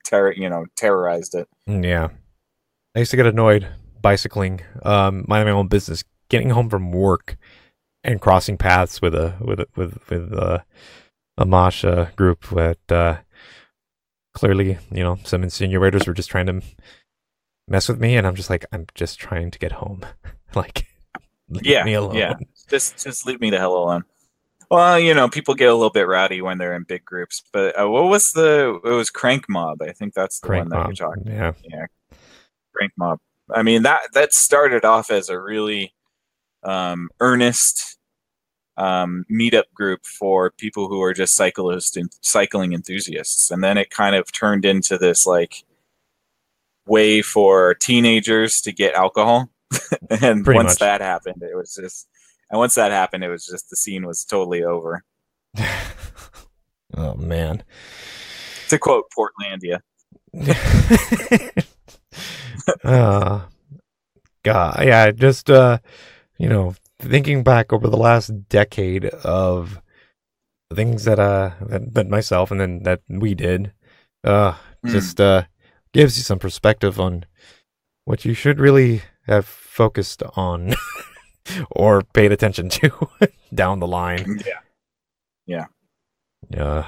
terror 0.04 0.33
you 0.33 0.48
know 0.48 0.66
terrorized 0.76 1.35
it. 1.35 1.48
Mm, 1.68 1.85
yeah, 1.85 2.09
I 2.94 3.00
used 3.00 3.11
to 3.12 3.16
get 3.16 3.26
annoyed 3.26 3.68
bicycling, 4.00 4.61
um, 4.85 5.24
minding 5.28 5.52
my 5.52 5.59
own 5.59 5.68
business, 5.68 6.04
getting 6.28 6.50
home 6.50 6.70
from 6.70 6.92
work 6.92 7.37
and 8.04 8.20
crossing 8.20 8.56
paths 8.56 9.02
with 9.02 9.14
a 9.14 9.34
with 9.40 9.61
a, 9.61 9.66
with 9.76 9.98
with 10.11 10.32
a, 10.32 10.64
a 11.37 11.44
Masha 11.44 12.12
group 12.16 12.48
that 12.50 12.92
uh, 12.92 13.18
clearly 14.34 14.78
you 14.90 15.02
know 15.02 15.18
some 15.24 15.42
insinuators 15.42 16.06
were 16.06 16.14
just 16.14 16.30
trying 16.30 16.46
to 16.46 16.62
mess 17.66 17.88
with 17.88 18.00
me, 18.00 18.16
and 18.16 18.26
I'm 18.26 18.34
just 18.34 18.50
like 18.50 18.64
I'm 18.72 18.87
just 18.94 19.18
trying 19.18 19.50
to 19.50 19.58
get 19.58 19.72
home, 19.72 20.04
like 20.54 20.87
yeah, 21.48 21.84
me 21.84 21.94
alone. 21.94 22.16
Yeah, 22.16 22.34
just 22.68 23.02
just 23.02 23.26
leave 23.26 23.40
me 23.40 23.50
the 23.50 23.58
hell 23.58 23.76
alone. 23.76 24.04
Well, 24.70 24.98
you 24.98 25.14
know, 25.14 25.28
people 25.30 25.54
get 25.54 25.70
a 25.70 25.74
little 25.74 25.90
bit 25.90 26.06
rowdy 26.06 26.42
when 26.42 26.58
they're 26.58 26.74
in 26.76 26.82
big 26.82 27.02
groups, 27.04 27.42
but 27.52 27.80
uh, 27.80 27.88
what 27.88 28.04
was 28.04 28.32
the? 28.32 28.78
It 28.84 28.90
was 28.90 29.11
Crank 29.11 29.48
Mob. 29.48 29.80
I 29.80 29.92
think 29.92 30.12
that's 30.12 30.40
the 30.40 30.48
Crank 30.48 30.64
one 30.64 30.68
that 30.70 30.76
Mob. 30.76 30.87
you're 30.87 31.08
talking. 31.08 31.26
Yeah, 31.26 31.52
yeah, 31.64 31.87
Crank 32.74 32.92
Mob. 32.96 33.18
I 33.50 33.62
mean 33.62 33.82
that 33.82 34.00
that 34.12 34.34
started 34.34 34.84
off 34.84 35.11
as 35.11 35.30
a 35.30 35.40
really 35.40 35.94
um, 36.68 37.09
earnest 37.20 37.98
um, 38.76 39.24
meetup 39.31 39.72
group 39.74 40.04
for 40.04 40.50
people 40.50 40.88
who 40.88 41.02
are 41.02 41.14
just 41.14 41.35
cyclists 41.35 41.96
and 41.96 42.12
cycling 42.20 42.74
enthusiasts, 42.74 43.50
and 43.50 43.64
then 43.64 43.78
it 43.78 43.90
kind 43.90 44.14
of 44.14 44.31
turned 44.31 44.64
into 44.64 44.98
this 44.98 45.26
like 45.26 45.64
way 46.87 47.22
for 47.22 47.74
teenagers 47.74 48.61
to 48.61 48.72
get 48.72 48.94
alcohol. 48.94 49.48
and 50.11 50.44
Pretty 50.44 50.57
once 50.57 50.72
much. 50.72 50.78
that 50.78 51.00
happened, 51.00 51.42
it 51.42 51.57
was 51.57 51.74
just 51.74 52.07
And 52.50 52.59
once 52.59 52.74
that 52.74 52.92
happened, 52.92 53.24
it 53.24 53.31
was 53.31 53.46
just 53.46 53.70
the 53.70 53.76
scene 53.76 54.07
was 54.07 54.24
totally 54.24 54.62
over. 54.62 55.04
oh 56.96 57.14
man. 57.14 57.62
To 58.68 58.78
quote 58.78 59.07
Portlandia. 59.16 59.81
uh, 62.85 63.40
God, 64.42 64.85
yeah, 64.85 65.11
just 65.11 65.50
uh, 65.50 65.78
you 66.38 66.48
know, 66.48 66.74
thinking 66.98 67.42
back 67.42 67.72
over 67.72 67.88
the 67.88 67.96
last 67.96 68.48
decade 68.48 69.07
of 69.07 69.81
things 70.74 71.05
that 71.05 71.18
uh 71.18 71.53
that, 71.62 71.94
that 71.94 72.09
myself 72.09 72.51
and 72.51 72.61
then 72.61 72.83
that 72.83 73.01
we 73.09 73.35
did, 73.35 73.72
uh, 74.24 74.53
mm. 74.85 74.90
just 74.90 75.20
uh 75.20 75.44
gives 75.92 76.16
you 76.18 76.22
some 76.22 76.38
perspective 76.38 77.01
on 77.01 77.24
what 78.05 78.24
you 78.24 78.35
should 78.35 78.61
really 78.61 79.03
have 79.27 79.46
focused 79.46 80.22
on 80.37 80.74
or 81.70 82.03
paid 82.03 82.33
attention 82.33 82.68
to 82.68 82.90
down 83.55 83.81
the 83.81 83.87
line. 83.87 84.40
Yeah. 84.46 84.61
Yeah. 85.46 85.64
Yeah. 86.51 86.87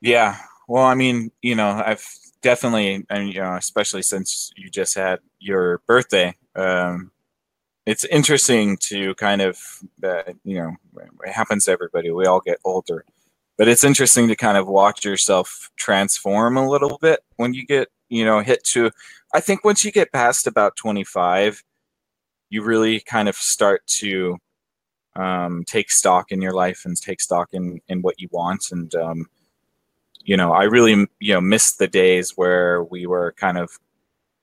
Yeah. 0.00 0.36
Well, 0.68 0.84
I 0.84 0.94
mean, 0.94 1.30
you 1.42 1.54
know, 1.54 1.82
I've 1.84 2.06
definitely, 2.42 3.04
and 3.10 3.32
you 3.32 3.40
know, 3.40 3.54
especially 3.54 4.02
since 4.02 4.50
you 4.56 4.70
just 4.70 4.94
had 4.94 5.20
your 5.38 5.82
birthday, 5.86 6.34
um, 6.54 7.10
it's 7.88 8.04
interesting 8.04 8.76
to 8.82 9.14
kind 9.14 9.40
of, 9.40 9.58
uh, 10.04 10.22
you 10.44 10.58
know, 10.58 10.76
it 11.24 11.32
happens 11.32 11.64
to 11.64 11.70
everybody. 11.70 12.10
We 12.10 12.26
all 12.26 12.40
get 12.40 12.58
older, 12.62 13.04
but 13.56 13.66
it's 13.66 13.82
interesting 13.82 14.28
to 14.28 14.36
kind 14.36 14.58
of 14.58 14.66
watch 14.66 15.06
yourself 15.06 15.70
transform 15.76 16.58
a 16.58 16.68
little 16.68 16.98
bit 17.00 17.20
when 17.36 17.54
you 17.54 17.64
get, 17.64 17.88
you 18.10 18.26
know, 18.26 18.40
hit 18.40 18.62
to. 18.64 18.90
I 19.32 19.40
think 19.40 19.64
once 19.64 19.84
you 19.84 19.90
get 19.90 20.12
past 20.12 20.46
about 20.46 20.76
twenty 20.76 21.04
five, 21.04 21.62
you 22.50 22.62
really 22.62 23.00
kind 23.00 23.26
of 23.26 23.36
start 23.36 23.86
to 24.00 24.36
um, 25.16 25.64
take 25.66 25.90
stock 25.90 26.30
in 26.30 26.42
your 26.42 26.52
life 26.52 26.82
and 26.84 26.94
take 26.94 27.22
stock 27.22 27.48
in 27.52 27.80
in 27.88 28.02
what 28.02 28.20
you 28.20 28.28
want 28.30 28.70
and 28.70 28.94
um, 28.96 29.26
you 30.24 30.36
know, 30.36 30.52
I 30.52 30.64
really, 30.64 31.06
you 31.20 31.32
know, 31.32 31.40
missed 31.40 31.78
the 31.78 31.88
days 31.88 32.32
where 32.36 32.84
we 32.84 33.06
were 33.06 33.32
kind 33.38 33.56
of 33.56 33.70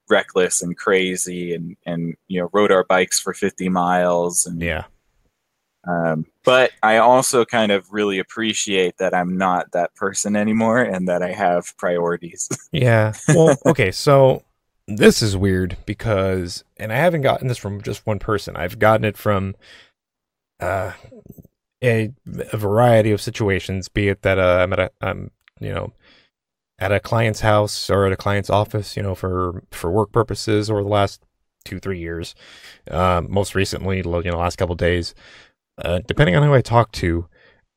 reckless 0.10 0.62
and 0.62 0.78
crazy 0.78 1.54
and, 1.54 1.76
and, 1.86 2.16
you 2.28 2.42
know, 2.42 2.50
rode 2.54 2.72
our 2.72 2.84
bikes 2.84 3.20
for 3.20 3.34
50 3.34 3.70
miles. 3.70 4.46
And, 4.46 4.62
yeah. 4.62 4.86
Um, 5.88 6.26
but 6.44 6.72
I 6.82 6.98
also 6.98 7.46
kind 7.46 7.72
of 7.72 7.92
really 7.92 8.20
appreciate 8.20 8.98
that 8.98 9.14
I'm 9.14 9.38
not 9.38 9.72
that 9.74 9.94
person 9.96 10.36
anymore 10.36 10.82
and 10.82 11.08
that 11.08 11.22
I 11.22 11.32
have 11.32 11.76
priorities. 11.78 12.50
yeah. 12.72 13.14
Well, 13.30 13.56
okay. 13.66 13.92
So 13.92 14.44
this 14.88 15.22
is 15.22 15.38
weird 15.38 15.78
because, 15.86 16.64
and 16.78 16.92
I 16.92 16.98
haven't 16.98 17.22
gotten 17.22 17.48
this 17.48 17.58
from 17.58 17.82
just 17.82 18.06
one 18.06 18.20
person. 18.20 18.56
I've 18.56 18.80
gotten 18.80 19.06
it 19.06 19.18
from, 19.18 19.56
uh, 20.60 20.94
a, 21.84 22.12
a 22.52 22.58
variety 22.58 23.12
of 23.12 23.22
situations, 23.22 23.90
be 23.90 24.08
it 24.08 24.24
that 24.24 24.40
uh, 24.40 24.60
I'm 24.62 24.74
at 24.74 24.80
a, 24.80 24.92
I'm 25.02 25.32
you 25.60 25.74
know, 25.74 25.94
at 26.78 26.92
a 26.92 27.00
client's 27.00 27.40
house 27.42 27.90
or 27.90 28.06
at 28.06 28.12
a 28.12 28.18
client's 28.18 28.50
office, 28.50 28.98
you 28.98 29.04
know, 29.04 29.16
for 29.16 29.64
for 29.72 29.92
work 29.92 30.12
purposes 30.12 30.70
over 30.70 30.84
the 30.84 30.90
last 30.90 31.22
two 31.64 31.80
three 31.80 32.00
years. 32.00 32.36
Um, 32.92 33.32
most 33.32 33.56
recently, 33.56 33.98
you 33.98 34.04
know, 34.04 34.38
last 34.38 34.58
couple 34.58 34.76
days, 34.76 35.16
uh, 35.78 36.00
depending 36.08 36.36
on 36.36 36.44
who 36.44 36.54
I 36.54 36.62
talk 36.62 36.92
to, 36.94 37.28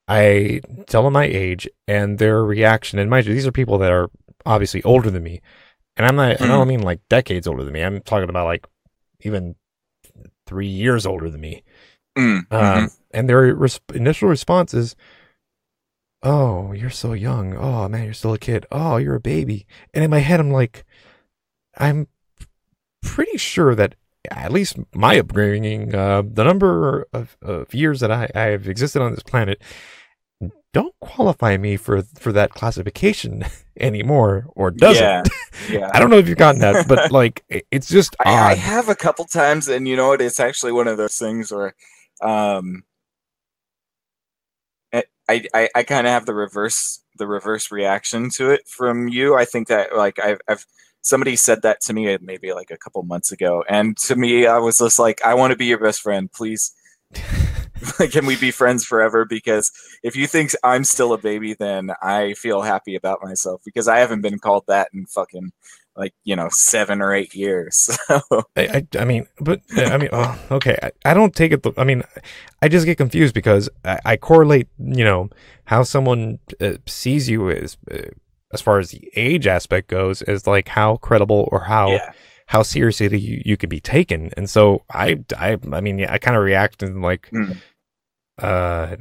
I 0.07 0.61
tell 0.87 1.03
them 1.03 1.13
my 1.13 1.25
age 1.25 1.69
and 1.87 2.19
their 2.19 2.45
reaction. 2.45 2.99
And 2.99 3.11
mind 3.11 3.27
you, 3.27 3.35
these 3.35 3.47
are 3.47 3.53
people 3.53 3.79
that 3.79 3.93
are 3.93 4.11
obviously 4.47 4.83
older 4.83 5.11
than 5.11 5.23
me, 5.23 5.41
and 5.97 6.07
I'm 6.07 6.17
not. 6.17 6.39
Mm. 6.39 6.43
I 6.43 6.47
don't 6.47 6.61
mm-hmm. 6.61 6.69
mean 6.69 6.83
like 6.83 7.01
decades 7.09 7.47
older 7.47 7.65
than 7.65 7.73
me. 7.73 7.83
I'm 7.83 8.01
talking 8.03 8.29
about 8.29 8.47
like 8.47 8.67
even 9.21 9.55
three 10.47 10.69
years 10.69 11.07
older 11.07 11.31
than 11.31 11.41
me. 11.41 11.63
Mm. 12.17 12.23
Um, 12.23 12.47
mm-hmm. 12.51 12.87
and 13.13 13.29
their 13.29 13.55
res- 13.55 13.81
initial 13.95 14.29
response 14.29 14.75
is, 14.75 14.97
oh, 16.23 16.73
you're 16.73 16.91
so 16.91 17.13
young. 17.13 17.57
Oh, 17.57 17.89
man, 17.89 18.05
you're 18.05 18.15
still 18.15 18.35
a 18.35 18.39
kid. 18.39 18.67
Oh, 18.71 18.97
you're 18.97 19.17
a 19.17 19.21
baby. 19.21 19.67
And 19.95 20.05
in 20.05 20.11
my 20.11 20.19
head, 20.19 20.41
I'm 20.41 20.51
like, 20.51 20.85
I'm 21.77 22.09
pretty 23.03 23.39
sure 23.39 23.75
that 23.75 23.95
at 24.31 24.53
least 24.53 24.77
my 24.95 25.19
upbringing, 25.19 25.95
uh, 25.95 26.23
the 26.25 26.45
number 26.45 27.07
of, 27.13 27.37
of 27.41 27.73
years 27.73 28.01
that 28.01 28.11
I, 28.11 28.29
I 28.35 28.43
have 28.43 28.69
existed 28.69 29.01
on 29.01 29.13
this 29.13 29.23
planet, 29.23 29.61
don't 30.75 30.95
qualify 31.01 31.57
me 31.57 31.77
for 31.77 32.03
for 32.03 32.31
that 32.33 32.51
classification 32.51 33.45
anymore, 33.81 34.47
or 34.55 34.71
does 34.71 35.01
yeah, 35.01 35.23
it? 35.23 35.29
Yeah. 35.71 35.91
I 35.93 35.99
don't 35.99 36.09
know 36.09 36.19
if 36.19 36.29
you've 36.29 36.39
gotten 36.39 36.61
that, 36.61 36.87
but 36.87 37.11
like, 37.11 37.45
it's 37.71 37.89
just 37.89 38.15
I, 38.25 38.53
I, 38.53 38.55
have 38.55 38.89
a 38.89 38.95
couple 38.95 39.25
times, 39.25 39.67
and 39.69 39.89
you 39.89 39.97
know 39.97 40.09
what? 40.09 40.21
It's 40.21 40.39
actually 40.39 40.73
one 40.73 40.87
of 40.87 40.99
those 40.99 41.17
things 41.17 41.51
where, 41.51 41.75
um, 42.21 42.85
I 45.29 45.45
I, 45.55 45.69
I 45.75 45.83
kind 45.83 46.07
of 46.07 46.13
have 46.13 46.27
the 46.27 46.35
reverse 46.35 47.03
the 47.17 47.27
reverse 47.27 47.71
reaction 47.71 48.31
to 48.31 48.51
it 48.51 48.67
from 48.69 49.09
you. 49.09 49.35
I 49.37 49.45
think 49.45 49.69
that 49.69 49.97
like 49.97 50.19
I've, 50.19 50.41
I've 50.49 50.67
somebody 51.01 51.37
said 51.37 51.63
that 51.63 51.81
to 51.83 51.93
me 51.93 52.17
maybe 52.21 52.53
like 52.53 52.71
a 52.71 52.79
couple 52.79 53.03
months 53.03 53.33
ago, 53.33 53.65
and 53.69 53.97
to 53.99 54.17
me 54.17 54.47
I 54.47 54.59
was 54.59 54.79
just 54.79 54.99
like, 54.99 55.21
I 55.25 55.35
want 55.35 55.51
to 55.53 55.57
be 55.57 55.67
your 55.67 55.81
best 55.81 56.01
friend, 56.01 56.31
please. 56.33 56.73
Can 58.11 58.27
we 58.27 58.37
be 58.37 58.51
friends 58.51 58.85
forever? 58.85 59.25
Because 59.25 59.71
if 60.03 60.17
you 60.17 60.27
think 60.27 60.53
I'm 60.65 60.83
still 60.83 61.13
a 61.13 61.19
baby, 61.19 61.55
then 61.55 61.93
I 62.03 62.35
feel 62.35 62.63
happy 62.63 62.97
about 62.97 63.23
myself 63.23 63.63
because 63.65 63.87
I 63.87 63.99
haven't 63.99 64.21
been 64.21 64.41
called 64.41 64.65
that 64.67 64.89
in 64.93 65.07
fucking 65.07 65.53
like 65.99 66.15
you 66.25 66.37
know 66.37 66.49
seven 66.51 67.03
or 67.03 67.13
eight 67.15 67.35
years. 67.35 67.91
So. 68.09 68.23
I, 68.57 68.63
I, 68.63 68.87
I 69.01 69.05
mean, 69.05 69.27
but 69.41 69.61
I 69.77 69.99
mean, 69.99 70.09
oh, 70.13 70.39
okay, 70.51 70.79
I, 70.83 70.93
I, 71.05 71.15
don't 71.15 71.35
take 71.35 71.53
it. 71.53 71.67
I 71.77 71.85
mean, 71.85 72.03
I 72.63 72.69
just 72.69 72.87
get 72.87 72.97
confused 72.97 73.35
because 73.35 73.69
I, 73.85 73.99
I 74.05 74.17
correlate, 74.17 74.69
you 74.79 75.05
know, 75.05 75.29
how 75.65 75.83
someone 75.83 76.39
uh, 76.61 76.75
sees 76.87 77.29
you 77.29 77.51
as 77.51 77.77
uh, 77.91 78.11
as 78.53 78.63
far 78.63 78.79
as 78.79 78.91
the 78.91 79.11
age 79.15 79.47
aspect 79.47 79.89
goes, 79.89 80.23
is 80.23 80.47
like 80.47 80.69
how 80.69 80.97
credible 80.97 81.49
or 81.53 81.65
how. 81.65 81.91
Yeah. 81.91 82.13
How 82.47 82.63
seriously 82.63 83.15
you, 83.19 83.43
you 83.45 83.59
could 83.59 83.69
be 83.69 83.79
taken, 83.79 84.31
and 84.39 84.49
so 84.49 84.83
I, 84.91 85.23
I, 85.37 85.59
I 85.71 85.83
mean, 85.83 85.99
yeah, 85.99 86.11
I 86.11 86.17
kind 86.17 86.35
of 86.35 86.43
react 86.43 86.83
and 86.83 87.03
like, 87.03 87.29
mm 87.31 87.59
uh 88.39 88.97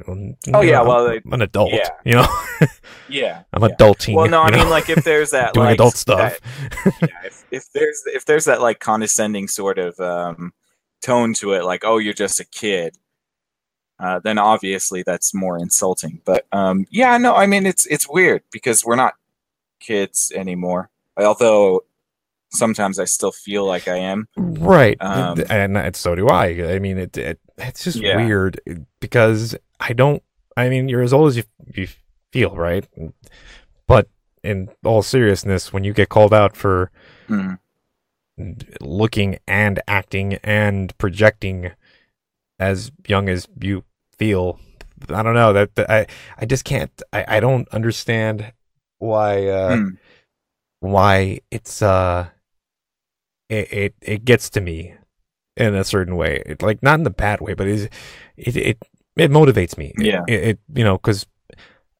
oh 0.52 0.60
yeah 0.62 0.82
well 0.82 1.08
I'm 1.08 1.32
an 1.32 1.42
adult 1.42 1.72
yeah. 1.72 1.88
you 2.04 2.14
know 2.14 2.26
yeah 3.08 3.42
i'm 3.52 3.62
yeah. 3.62 3.68
adulting 3.68 4.14
well 4.16 4.28
no 4.28 4.42
i 4.42 4.50
mean 4.50 4.68
like 4.68 4.90
if 4.90 5.04
there's 5.04 5.30
that 5.32 5.54
doing 5.54 5.66
like, 5.66 5.74
adult 5.74 5.94
stuff 5.94 6.40
that, 6.40 6.94
yeah, 7.02 7.08
if, 7.24 7.44
if 7.50 7.72
there's 7.72 8.02
if 8.06 8.24
there's 8.24 8.46
that 8.46 8.60
like 8.60 8.80
condescending 8.80 9.46
sort 9.46 9.78
of 9.78 9.98
um 10.00 10.52
tone 11.02 11.34
to 11.34 11.52
it 11.52 11.64
like 11.64 11.84
oh 11.84 11.98
you're 11.98 12.12
just 12.12 12.40
a 12.40 12.44
kid 12.44 12.98
uh, 14.00 14.20
then 14.20 14.38
obviously 14.38 15.02
that's 15.02 15.34
more 15.34 15.58
insulting 15.58 16.20
but 16.24 16.46
um 16.52 16.84
yeah 16.90 17.16
no 17.18 17.34
i 17.34 17.46
mean 17.46 17.64
it's 17.64 17.86
it's 17.86 18.08
weird 18.08 18.42
because 18.50 18.84
we're 18.84 18.96
not 18.96 19.14
kids 19.78 20.32
anymore 20.34 20.90
although 21.16 21.82
sometimes 22.50 22.98
I 22.98 23.04
still 23.04 23.32
feel 23.32 23.64
like 23.64 23.88
I 23.88 23.96
am. 23.96 24.28
Right, 24.36 24.96
um, 25.00 25.42
and, 25.48 25.96
so 25.96 26.14
do 26.14 26.28
I. 26.28 26.74
I 26.74 26.78
mean, 26.78 26.98
it, 26.98 27.16
it 27.16 27.40
it's 27.56 27.84
just 27.84 27.98
yeah. 27.98 28.16
weird 28.16 28.60
because 29.00 29.56
I 29.80 29.92
don't. 29.92 30.22
I 30.56 30.68
mean, 30.68 30.88
you're 30.88 31.02
as 31.02 31.12
old 31.12 31.28
as 31.28 31.36
you 31.36 31.44
you 31.74 31.88
feel, 32.32 32.54
right? 32.56 32.86
But 33.86 34.08
in 34.42 34.68
all 34.84 35.02
seriousness, 35.02 35.72
when 35.72 35.84
you 35.84 35.92
get 35.92 36.08
called 36.08 36.34
out 36.34 36.56
for 36.56 36.90
mm. 37.28 37.58
looking 38.80 39.38
and 39.46 39.80
acting 39.86 40.34
and 40.44 40.96
projecting 40.98 41.72
as 42.58 42.90
young 43.06 43.28
as 43.28 43.46
you 43.60 43.84
feel, 44.18 44.58
I 45.08 45.22
don't 45.22 45.34
know 45.34 45.52
that, 45.52 45.74
that 45.76 45.90
I 45.90 46.06
I 46.38 46.46
just 46.46 46.64
can't. 46.64 46.90
I 47.12 47.24
I 47.36 47.40
don't 47.40 47.68
understand 47.68 48.52
why 48.98 49.46
uh 49.46 49.76
mm. 49.76 49.98
why 50.80 51.40
it's 51.50 51.82
uh 51.82 52.28
it, 53.48 53.72
it 53.72 53.94
it 54.00 54.24
gets 54.24 54.50
to 54.50 54.60
me 54.60 54.94
in 55.56 55.74
a 55.74 55.84
certain 55.84 56.16
way. 56.16 56.42
It, 56.46 56.62
like 56.62 56.82
not 56.82 56.98
in 56.98 57.04
the 57.04 57.10
bad 57.10 57.40
way, 57.40 57.54
but 57.54 57.66
it 57.66 57.92
it 58.36 58.56
it, 58.56 58.82
it 59.16 59.30
motivates 59.30 59.76
me. 59.76 59.92
Yeah. 59.98 60.22
It, 60.28 60.42
it 60.42 60.58
you 60.74 60.84
know 60.84 60.96
because 60.96 61.26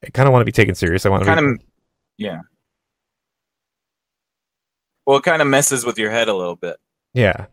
I 0.05 0.11
kind 0.11 0.29
of 0.29 0.33
want 0.33 0.43
to 0.43 0.47
be 0.47 0.53
taken 0.53 0.75
serious. 0.75 1.05
I 1.05 1.09
want 1.09 1.25
to 1.25 1.27
kind 1.27 1.59
be, 1.59 1.65
of 1.65 1.69
yeah. 2.17 2.41
Well, 5.07 5.19
it 5.19 5.25
kind 5.25 5.41
of 5.41 5.49
messes 5.49 5.87
with 5.87 5.99
your 5.99 6.11
head 6.11 6.29
a 6.29 6.35
little 6.35 6.57
bit. 6.57 6.77
Yeah. 7.15 7.47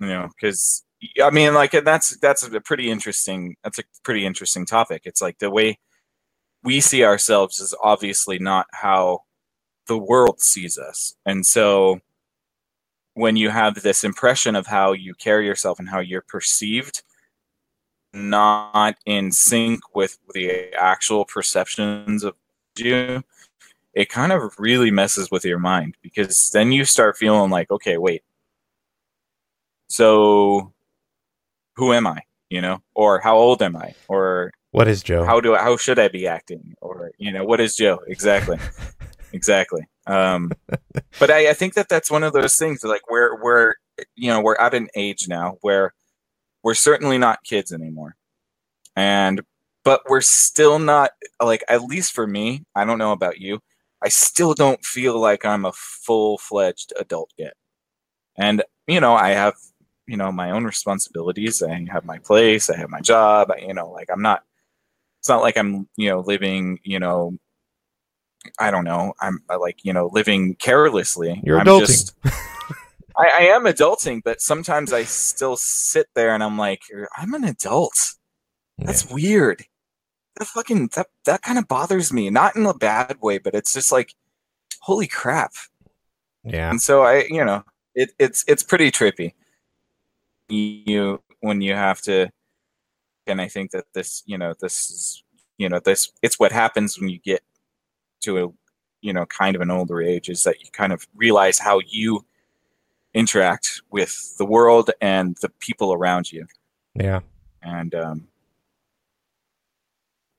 You 0.00 0.06
know, 0.08 0.28
because 0.28 0.82
I 1.22 1.30
mean, 1.30 1.54
like 1.54 1.72
that's 1.72 2.16
that's 2.18 2.42
a 2.42 2.60
pretty 2.60 2.90
interesting. 2.90 3.56
That's 3.62 3.78
a 3.78 3.84
pretty 4.04 4.24
interesting 4.24 4.66
topic. 4.66 5.02
It's 5.04 5.20
like 5.20 5.38
the 5.38 5.50
way 5.50 5.78
we 6.62 6.80
see 6.80 7.04
ourselves 7.04 7.60
is 7.60 7.74
obviously 7.82 8.38
not 8.38 8.66
how 8.72 9.20
the 9.86 9.98
world 9.98 10.40
sees 10.40 10.78
us, 10.78 11.14
and 11.26 11.44
so 11.44 12.00
when 13.14 13.36
you 13.36 13.50
have 13.50 13.82
this 13.82 14.04
impression 14.04 14.56
of 14.56 14.66
how 14.66 14.92
you 14.92 15.14
carry 15.14 15.46
yourself 15.46 15.78
and 15.78 15.88
how 15.88 16.00
you're 16.00 16.22
perceived 16.22 17.02
not 18.14 18.96
in 19.06 19.32
sync 19.32 19.80
with 19.94 20.18
the 20.34 20.72
actual 20.74 21.24
perceptions 21.24 22.24
of 22.24 22.34
you 22.76 23.22
it 23.94 24.08
kind 24.08 24.32
of 24.32 24.54
really 24.58 24.90
messes 24.90 25.30
with 25.30 25.44
your 25.44 25.58
mind 25.58 25.94
because 26.02 26.50
then 26.50 26.72
you 26.72 26.84
start 26.84 27.16
feeling 27.16 27.50
like 27.50 27.70
okay 27.70 27.96
wait 27.96 28.22
so 29.88 30.72
who 31.76 31.92
am 31.92 32.06
i 32.06 32.22
you 32.52 32.60
know, 32.60 32.82
or 32.94 33.18
how 33.18 33.38
old 33.38 33.62
am 33.62 33.76
I, 33.76 33.94
or 34.08 34.52
what 34.72 34.86
is 34.86 35.02
Joe? 35.02 35.24
How 35.24 35.40
do 35.40 35.54
I, 35.54 35.62
how 35.62 35.78
should 35.78 35.98
I 35.98 36.08
be 36.08 36.26
acting, 36.26 36.74
or 36.82 37.12
you 37.16 37.32
know, 37.32 37.46
what 37.46 37.62
is 37.62 37.74
Joe 37.76 38.00
exactly? 38.06 38.58
exactly. 39.32 39.86
Um, 40.06 40.52
but 41.18 41.30
I, 41.30 41.50
I 41.50 41.54
think 41.54 41.74
that 41.74 41.88
that's 41.88 42.10
one 42.10 42.22
of 42.22 42.32
those 42.32 42.56
things. 42.56 42.82
Like 42.84 43.10
we're 43.10 43.40
we're 43.42 43.74
you 44.16 44.28
know 44.28 44.40
we're 44.40 44.56
at 44.56 44.74
an 44.74 44.88
age 44.96 45.28
now 45.28 45.58
where 45.60 45.94
we're 46.62 46.74
certainly 46.74 47.18
not 47.18 47.44
kids 47.44 47.72
anymore, 47.72 48.16
and 48.96 49.42
but 49.84 50.02
we're 50.08 50.20
still 50.20 50.78
not 50.78 51.12
like 51.42 51.64
at 51.68 51.84
least 51.84 52.12
for 52.12 52.26
me. 52.26 52.64
I 52.74 52.84
don't 52.84 52.98
know 52.98 53.12
about 53.12 53.40
you. 53.40 53.60
I 54.02 54.08
still 54.08 54.54
don't 54.54 54.84
feel 54.84 55.20
like 55.20 55.44
I'm 55.44 55.64
a 55.64 55.72
full 55.72 56.38
fledged 56.38 56.92
adult 56.98 57.30
yet, 57.36 57.54
and 58.36 58.62
you 58.86 59.00
know 59.00 59.14
I 59.14 59.30
have 59.30 59.54
you 60.06 60.16
know 60.16 60.32
my 60.32 60.50
own 60.50 60.64
responsibilities 60.64 61.62
i 61.62 61.86
have 61.90 62.04
my 62.04 62.18
place 62.18 62.68
i 62.70 62.76
have 62.76 62.90
my 62.90 63.00
job 63.00 63.50
I, 63.50 63.58
you 63.58 63.74
know 63.74 63.90
like 63.90 64.08
i'm 64.12 64.22
not 64.22 64.42
it's 65.20 65.28
not 65.28 65.42
like 65.42 65.56
i'm 65.56 65.88
you 65.96 66.10
know 66.10 66.20
living 66.20 66.80
you 66.82 66.98
know 66.98 67.38
i 68.58 68.70
don't 68.70 68.84
know. 68.84 69.14
I'm 69.20 69.40
like 69.60 69.84
you 69.84 69.92
know 69.92 70.10
living 70.12 70.54
carelessly. 70.56 71.40
You're 71.44 71.58
I'm 71.60 71.66
adulting. 71.66 71.86
just, 71.86 72.14
I, 73.16 73.30
I 73.38 73.42
am 73.54 73.64
adulting 73.64 74.22
but 74.24 74.40
sometimes 74.40 74.92
i 74.92 75.04
still 75.04 75.56
sit 75.56 76.06
there 76.14 76.34
and 76.34 76.42
i'm 76.42 76.58
like 76.58 76.82
i'm 77.16 77.34
an 77.34 77.44
adult. 77.44 78.14
That's 78.78 79.06
yeah. 79.06 79.14
weird. 79.14 79.64
That 80.38 80.46
fucking 80.46 80.88
that 80.94 81.08
that 81.26 81.42
kind 81.42 81.58
of 81.58 81.68
bothers 81.68 82.12
me. 82.12 82.30
Not 82.30 82.56
in 82.56 82.66
a 82.66 82.74
bad 82.74 83.18
way 83.20 83.38
but 83.38 83.54
it's 83.54 83.74
just 83.74 83.92
like 83.92 84.14
holy 84.80 85.06
crap. 85.06 85.52
Yeah. 86.44 86.70
And 86.70 86.80
so 86.80 87.02
i 87.02 87.24
you 87.28 87.44
know 87.44 87.64
it, 87.94 88.12
it's 88.18 88.44
it's 88.48 88.62
pretty 88.62 88.90
trippy. 88.90 89.34
You 90.48 91.22
when 91.40 91.60
you 91.60 91.74
have 91.74 92.00
to 92.02 92.30
and 93.26 93.40
i 93.40 93.48
think 93.48 93.70
that 93.72 93.84
this 93.94 94.22
you 94.26 94.38
know 94.38 94.54
this 94.60 94.90
is 94.90 95.24
you 95.58 95.68
know 95.68 95.80
this 95.84 96.10
it's 96.22 96.38
what 96.38 96.52
happens 96.52 96.98
when 96.98 97.08
you 97.08 97.18
get 97.18 97.42
to 98.22 98.44
a 98.44 98.48
you 99.00 99.12
know 99.12 99.26
kind 99.26 99.56
of 99.56 99.62
an 99.62 99.70
older 99.70 100.00
age 100.00 100.28
is 100.28 100.44
that 100.44 100.60
you 100.60 100.70
kind 100.72 100.92
of 100.92 101.06
realize 101.14 101.58
how 101.58 101.80
you 101.86 102.24
interact 103.14 103.82
with 103.90 104.36
the 104.38 104.46
world 104.46 104.90
and 105.00 105.36
the 105.42 105.50
people 105.60 105.92
around 105.92 106.32
you 106.32 106.46
yeah 106.94 107.20
and 107.62 107.94
um 107.94 108.26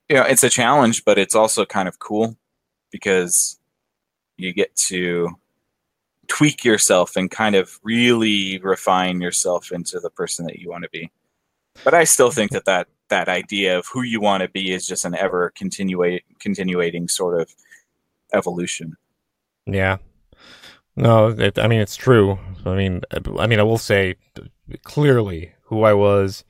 you 0.10 0.16
know 0.16 0.24
it's 0.24 0.44
a 0.44 0.50
challenge 0.50 1.06
but 1.06 1.18
it's 1.18 1.36
also 1.36 1.66
kind 1.66 1.88
of 1.88 2.00
cool 2.00 2.36
because 2.92 3.60
you 4.38 4.54
get 4.54 4.76
to 4.76 5.30
tweak 6.28 6.64
yourself 6.64 7.16
and 7.16 7.30
kind 7.30 7.56
of 7.56 7.80
really 7.84 8.60
refine 8.60 9.22
yourself 9.22 9.72
into 9.72 10.00
the 10.00 10.10
person 10.10 10.46
that 10.46 10.60
you 10.60 10.70
want 10.70 10.84
to 10.84 10.90
be. 10.90 11.12
But 11.84 11.94
I 11.94 12.04
still 12.04 12.32
think 12.32 12.52
that 12.52 12.66
that, 12.66 12.88
that 13.10 13.30
idea 13.30 13.78
of 13.78 13.88
who 13.92 14.02
you 14.04 14.22
want 14.22 14.42
to 14.42 14.50
be 14.50 14.72
is 14.72 14.88
just 14.88 15.06
an 15.06 15.16
ever 15.16 15.52
continuate 15.56 16.24
continuating 16.40 17.08
sort 17.08 17.40
of 17.40 17.54
evolution. 18.34 18.96
Yeah. 19.66 19.98
No, 20.96 21.30
it, 21.30 21.58
I 21.58 21.68
mean 21.68 21.82
it's 21.82 21.96
true. 21.96 22.38
I 22.66 22.76
mean, 22.76 23.02
I 23.40 23.48
mean, 23.48 23.60
I 23.60 23.64
will 23.64 23.78
say 23.78 24.16
clearly 24.84 25.54
who 25.64 25.84
I 25.84 25.94
was 25.94 26.46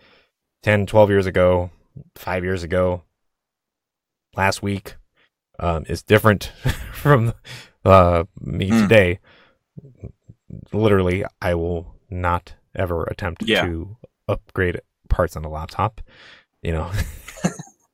10, 0.61 0.85
12 0.85 1.09
years 1.09 1.25
ago, 1.25 1.71
five 2.15 2.43
years 2.43 2.61
ago, 2.63 3.03
last 4.35 4.61
week, 4.61 4.95
um, 5.59 5.85
is 5.87 6.03
different 6.03 6.45
from 6.93 7.33
uh, 7.83 8.25
me 8.39 8.69
mm. 8.69 8.81
today 8.81 9.19
literally, 10.71 11.23
I 11.41 11.55
will 11.55 11.95
not 12.09 12.55
ever 12.75 13.03
attempt 13.05 13.43
yeah. 13.43 13.63
to 13.63 13.97
upgrade 14.27 14.81
parts 15.09 15.35
on 15.35 15.45
a 15.45 15.49
laptop. 15.49 16.01
You 16.61 16.73
know. 16.73 16.91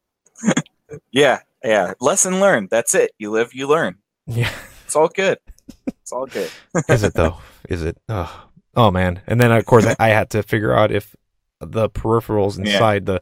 yeah, 1.11 1.39
yeah. 1.63 1.93
Lesson 1.99 2.39
learned. 2.39 2.69
That's 2.69 2.93
it. 2.95 3.11
You 3.17 3.31
live, 3.31 3.53
you 3.53 3.67
learn. 3.67 3.97
Yeah, 4.27 4.51
it's 4.85 4.95
all 4.95 5.07
good. 5.07 5.39
It's 5.87 6.11
all 6.11 6.25
good. 6.25 6.51
Is 6.89 7.03
it 7.03 7.13
though? 7.13 7.37
Is 7.67 7.83
it? 7.83 7.97
Oh, 8.07 8.47
oh 8.75 8.91
man. 8.91 9.21
And 9.27 9.39
then 9.39 9.51
of 9.51 9.65
course 9.65 9.85
I, 9.85 9.95
I 9.99 10.09
had 10.09 10.29
to 10.31 10.43
figure 10.43 10.73
out 10.73 10.91
if 10.91 11.15
the 11.59 11.89
peripherals 11.89 12.57
inside 12.57 13.07
yeah. 13.07 13.13
the 13.15 13.21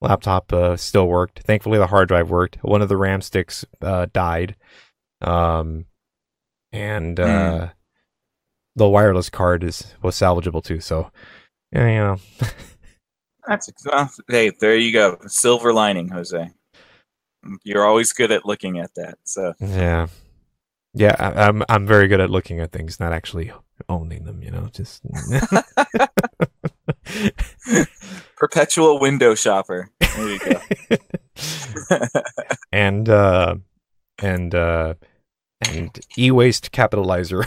laptop 0.00 0.52
uh, 0.52 0.76
still 0.76 1.08
worked. 1.08 1.40
Thankfully, 1.40 1.78
the 1.78 1.86
hard 1.86 2.08
drive 2.08 2.30
worked. 2.30 2.58
One 2.62 2.82
of 2.82 2.88
the 2.88 2.96
RAM 2.96 3.20
sticks 3.20 3.64
uh, 3.80 4.06
died, 4.12 4.56
um, 5.22 5.86
and 6.72 7.18
uh, 7.18 7.26
mm 7.26 7.70
the 8.76 8.88
wireless 8.88 9.30
card 9.30 9.64
is 9.64 9.94
was 10.02 10.16
salvageable 10.16 10.62
too. 10.62 10.80
So, 10.80 11.10
yeah, 11.72 11.88
you 11.88 11.98
know. 11.98 12.16
That's 13.46 13.70
well, 13.84 14.10
hey, 14.28 14.52
there 14.58 14.76
you 14.76 14.92
go. 14.92 15.18
Silver 15.26 15.72
lining, 15.72 16.08
Jose. 16.08 16.50
You're 17.62 17.86
always 17.86 18.12
good 18.12 18.30
at 18.30 18.44
looking 18.44 18.78
at 18.78 18.94
that. 18.94 19.18
So 19.24 19.54
yeah, 19.60 20.08
yeah, 20.92 21.16
I, 21.18 21.48
I'm 21.48 21.62
I'm 21.68 21.86
very 21.86 22.08
good 22.08 22.20
at 22.20 22.30
looking 22.30 22.60
at 22.60 22.72
things, 22.72 23.00
not 23.00 23.12
actually 23.12 23.52
owning 23.88 24.24
them. 24.24 24.42
You 24.42 24.50
know, 24.50 24.68
just 24.72 25.02
perpetual 28.36 29.00
window 29.00 29.34
shopper. 29.34 29.90
There 30.00 30.28
you 30.28 30.38
go. 30.38 30.60
and 32.72 33.08
uh, 33.08 33.56
and 34.22 34.54
uh, 34.54 34.94
and 35.68 35.98
e-waste 36.16 36.72
capitalizer 36.72 37.44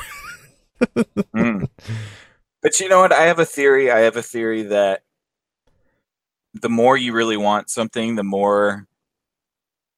mm. 1.36 1.68
But 2.62 2.80
you 2.80 2.90
know 2.90 3.00
what? 3.00 3.14
I 3.14 3.24
have 3.24 3.40
a 3.40 3.46
theory. 3.46 3.92
I 3.92 4.00
have 4.00 4.18
a 4.18 4.24
theory 4.24 4.64
that 4.64 5.04
the 6.54 6.70
more 6.70 6.98
you 6.98 7.14
really 7.14 7.38
want 7.38 7.70
something, 7.70 8.16
the 8.16 8.24
more 8.24 8.88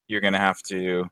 you're 0.10 0.22
going 0.22 0.34
to 0.34 0.40
have 0.40 0.62
to 0.64 1.10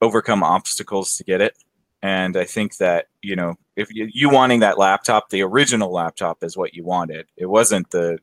overcome 0.00 0.42
obstacles 0.42 1.16
to 1.18 1.24
get 1.24 1.42
it. 1.42 1.56
And 2.02 2.36
I 2.36 2.44
think 2.44 2.78
that, 2.78 3.08
you 3.20 3.36
know, 3.36 3.56
if 3.76 3.92
you, 3.92 4.08
you 4.12 4.30
wanting 4.30 4.60
that 4.60 4.78
laptop, 4.78 5.28
the 5.28 5.42
original 5.42 5.92
laptop 5.92 6.42
is 6.42 6.56
what 6.56 6.72
you 6.74 6.84
wanted. 6.84 7.26
It 7.36 7.46
wasn't 7.46 7.90
the, 7.90 8.18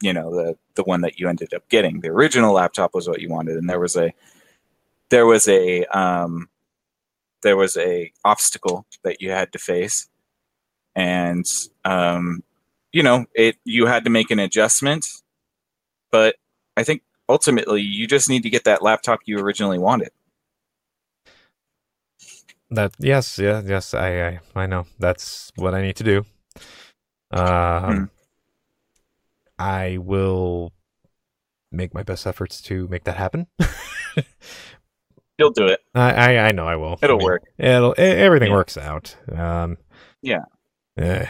you 0.00 0.14
know, 0.14 0.34
the, 0.34 0.56
the 0.76 0.84
one 0.84 1.02
that 1.02 1.18
you 1.18 1.28
ended 1.28 1.52
up 1.52 1.68
getting. 1.68 2.00
The 2.00 2.08
original 2.08 2.54
laptop 2.54 2.94
was 2.94 3.08
what 3.08 3.20
you 3.20 3.28
wanted. 3.28 3.58
And 3.58 3.68
there 3.68 3.80
was 3.80 3.96
a, 3.96 4.14
there 5.10 5.26
was 5.26 5.48
a, 5.48 5.84
um, 5.86 6.48
there 7.42 7.56
was 7.56 7.76
a 7.76 8.12
obstacle 8.24 8.86
that 9.02 9.20
you 9.20 9.30
had 9.30 9.52
to 9.52 9.58
face 9.58 10.08
and 10.94 11.46
um, 11.84 12.42
you 12.92 13.02
know 13.02 13.26
it 13.34 13.56
you 13.64 13.86
had 13.86 14.04
to 14.04 14.10
make 14.10 14.30
an 14.30 14.38
adjustment 14.38 15.06
but 16.10 16.36
i 16.76 16.82
think 16.82 17.02
ultimately 17.28 17.80
you 17.80 18.06
just 18.06 18.28
need 18.28 18.42
to 18.42 18.50
get 18.50 18.64
that 18.64 18.82
laptop 18.82 19.20
you 19.24 19.38
originally 19.38 19.78
wanted 19.78 20.10
that 22.70 22.92
yes 22.98 23.38
yeah 23.38 23.62
yes 23.64 23.94
i 23.94 24.28
i, 24.28 24.40
I 24.54 24.66
know 24.66 24.86
that's 24.98 25.52
what 25.56 25.74
i 25.74 25.82
need 25.82 25.96
to 25.96 26.04
do 26.04 26.24
um 27.30 27.96
hmm. 27.96 28.04
i 29.58 29.98
will 29.98 30.72
make 31.70 31.94
my 31.94 32.02
best 32.02 32.26
efforts 32.26 32.60
to 32.62 32.88
make 32.88 33.04
that 33.04 33.16
happen 33.16 33.46
You'll 35.38 35.50
do 35.50 35.66
it. 35.66 35.80
I 35.94 36.12
I, 36.12 36.38
I 36.48 36.52
know 36.52 36.66
I 36.68 36.76
will. 36.76 36.98
It'll 37.02 37.16
I 37.16 37.18
mean, 37.18 37.24
work. 37.24 37.42
It'll 37.58 37.94
everything 37.96 38.50
yeah. 38.50 38.54
works 38.54 38.76
out. 38.76 39.16
Um, 39.34 39.78
yeah. 40.20 40.44
Eh. 40.96 41.26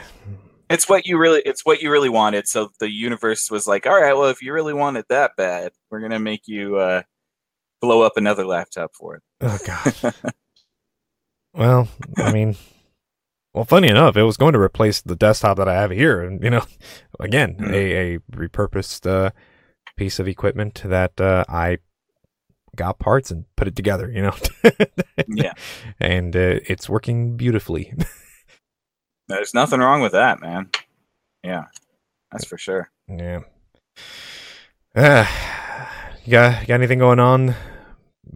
It's 0.73 0.89
what 0.89 1.07
you 1.07 1.19
really 1.19 1.43
it's 1.45 1.65
what 1.65 1.83
you 1.83 1.91
really 1.91 2.09
wanted. 2.09 2.49
So 2.49 2.71
the 2.81 2.91
universe 2.91 3.51
was 3.51 3.67
like, 3.67 3.87
all 3.87 4.01
right, 4.01 4.15
well, 4.15 4.29
if 4.29 4.43
you 4.43 4.53
really 4.53 4.75
want 4.75 4.97
it 4.97 5.07
that 5.09 5.33
bad, 5.37 5.73
we're 5.91 6.01
gonna 6.01 6.19
make 6.19 6.49
you 6.49 6.77
uh, 6.77 7.03
blow 7.81 8.03
up 8.03 8.17
another 8.17 8.47
laptop 8.47 8.93
for 8.95 9.17
it. 9.17 9.23
Oh 9.41 9.59
god. 9.67 10.15
well, 11.55 11.89
I 12.17 12.33
mean, 12.33 12.57
well, 13.55 13.65
funny 13.65 13.89
enough, 13.89 14.17
it 14.17 14.23
was 14.23 14.37
going 14.37 14.55
to 14.55 14.61
replace 14.61 15.03
the 15.03 15.17
desktop 15.17 15.59
that 15.59 15.69
I 15.69 15.75
have 15.75 15.91
here, 15.91 16.23
and 16.23 16.43
you 16.43 16.51
know, 16.51 16.65
again, 17.21 17.57
mm. 17.57 17.71
a 17.71 18.15
a 18.15 18.19
repurposed 18.33 19.07
uh, 19.09 19.31
piece 19.97 20.19
of 20.19 20.27
equipment 20.27 20.83
that 20.85 21.21
uh, 21.21 21.45
I 21.49 21.79
got 22.77 22.99
parts 22.99 23.31
and 23.31 23.45
put 23.57 23.69
it 23.69 23.77
together, 23.77 24.11
you 24.11 24.23
know. 24.23 24.35
yeah. 25.29 25.53
And 26.01 26.35
uh, 26.35 26.61
it's 26.67 26.89
working 26.89 27.37
beautifully. 27.37 27.93
There's 29.37 29.55
nothing 29.55 29.81
wrong 29.81 30.01
with 30.01 30.13
that, 30.13 30.41
man. 30.41 30.71
Yeah. 31.43 31.65
That's 32.31 32.45
for 32.45 32.57
sure. 32.57 32.91
Yeah. 33.09 33.41
Uh, 34.95 35.27
you 36.25 36.33
got, 36.33 36.61
you 36.61 36.67
got 36.67 36.75
anything 36.75 36.99
going 36.99 37.19
on 37.19 37.55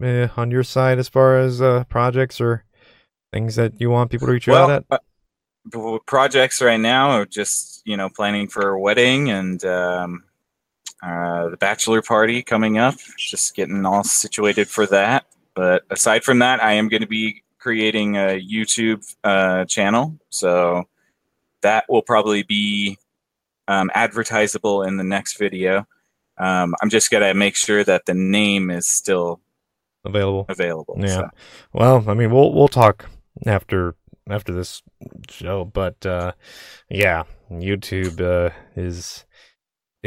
uh, 0.01 0.27
on 0.35 0.51
your 0.51 0.63
side 0.63 0.99
as 0.99 1.09
far 1.09 1.39
as 1.39 1.61
uh, 1.61 1.83
projects 1.85 2.41
or 2.41 2.63
things 3.31 3.55
that 3.55 3.79
you 3.79 3.89
want 3.89 4.11
people 4.11 4.27
to 4.27 4.33
reach 4.33 4.47
well, 4.47 4.69
out 4.69 4.85
at? 4.91 5.01
Uh, 5.73 5.97
projects 6.05 6.61
right 6.61 6.79
now 6.79 7.11
are 7.11 7.25
just, 7.25 7.81
you 7.85 7.97
know, 7.97 8.09
planning 8.09 8.47
for 8.47 8.69
a 8.69 8.79
wedding 8.79 9.29
and 9.29 9.63
um, 9.65 10.23
uh, 11.03 11.49
the 11.49 11.57
bachelor 11.57 12.01
party 12.01 12.41
coming 12.41 12.77
up, 12.77 12.95
just 13.17 13.55
getting 13.55 13.85
all 13.85 14.03
situated 14.03 14.67
for 14.67 14.85
that. 14.85 15.25
But 15.55 15.83
aside 15.89 16.23
from 16.23 16.39
that, 16.39 16.63
I 16.63 16.73
am 16.73 16.87
going 16.87 17.01
to 17.01 17.07
be 17.07 17.43
creating 17.59 18.15
a 18.15 18.39
YouTube 18.41 19.03
uh, 19.23 19.65
channel. 19.65 20.17
So 20.29 20.85
that 21.61 21.85
will 21.89 22.01
probably 22.01 22.43
be 22.43 22.97
um, 23.67 23.91
advertisable 23.95 24.87
in 24.87 24.97
the 24.97 25.03
next 25.03 25.37
video. 25.37 25.87
Um, 26.37 26.75
I'm 26.81 26.89
just 26.89 27.09
gonna 27.09 27.33
make 27.33 27.55
sure 27.55 27.83
that 27.83 28.05
the 28.05 28.13
name 28.13 28.69
is 28.69 28.87
still 28.87 29.41
Available. 30.05 30.45
available. 30.49 30.95
Yeah. 30.99 31.07
so. 31.07 31.29
Well, 31.73 32.05
I 32.07 32.13
mean, 32.13 32.31
we'll 32.31 32.53
we'll 32.53 32.67
talk 32.67 33.09
after 33.45 33.95
after 34.29 34.53
this 34.53 34.83
show, 35.29 35.65
but 35.65 36.05
uh, 36.05 36.33
yeah, 36.89 37.23
YouTube 37.51 38.21
uh, 38.21 38.53
is 38.75 39.25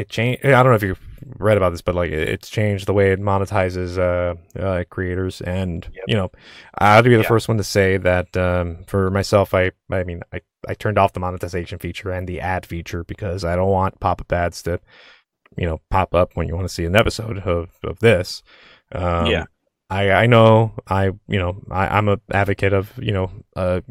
it 0.01 0.09
changed. 0.09 0.45
I 0.45 0.49
don't 0.63 0.71
know 0.71 0.75
if 0.75 0.83
you 0.83 0.95
read 1.37 1.57
about 1.57 1.69
this, 1.71 1.81
but 1.81 1.95
like 1.95 2.11
it- 2.11 2.29
it's 2.29 2.49
changed 2.49 2.85
the 2.87 2.93
way 2.93 3.11
it 3.11 3.19
monetizes 3.21 3.97
uh, 3.97 4.35
uh 4.59 4.83
creators, 4.89 5.41
and 5.41 5.85
Yep. 5.93 6.03
you 6.07 6.15
know, 6.15 6.31
I'll 6.79 7.03
be 7.03 7.09
the 7.15 7.21
Yeah. 7.21 7.27
first 7.27 7.47
one 7.47 7.57
to 7.57 7.63
say 7.63 7.97
that 7.97 8.35
um, 8.37 8.83
for 8.87 9.09
myself, 9.11 9.53
I 9.53 9.71
I 9.91 10.03
mean, 10.03 10.21
I 10.33 10.41
I 10.67 10.73
turned 10.73 10.97
off 10.97 11.13
the 11.13 11.19
monetization 11.19 11.79
feature 11.79 12.11
and 12.11 12.27
the 12.27 12.39
ad 12.41 12.65
feature 12.65 13.03
because 13.03 13.43
I 13.45 13.55
don't 13.55 13.71
want 13.71 13.99
pop 13.99 14.21
up 14.21 14.31
ads 14.31 14.61
to 14.63 14.79
you 15.57 15.65
know 15.67 15.79
pop 15.89 16.13
up 16.15 16.35
when 16.35 16.47
you 16.47 16.55
want 16.55 16.67
to 16.67 16.73
see 16.73 16.85
an 16.85 16.95
episode 16.95 17.39
of 17.39 17.69
of 17.83 17.99
this. 17.99 18.43
Um, 18.93 19.27
Yeah. 19.27 19.45
I, 19.89 20.11
I 20.23 20.25
know 20.25 20.71
I 20.87 21.07
you 21.27 21.37
know 21.39 21.61
I, 21.69 21.97
I'm 21.97 22.07
a 22.07 22.17
advocate 22.31 22.71
of 22.73 22.93
you 22.97 23.11
know 23.11 23.29
uh, 23.57 23.81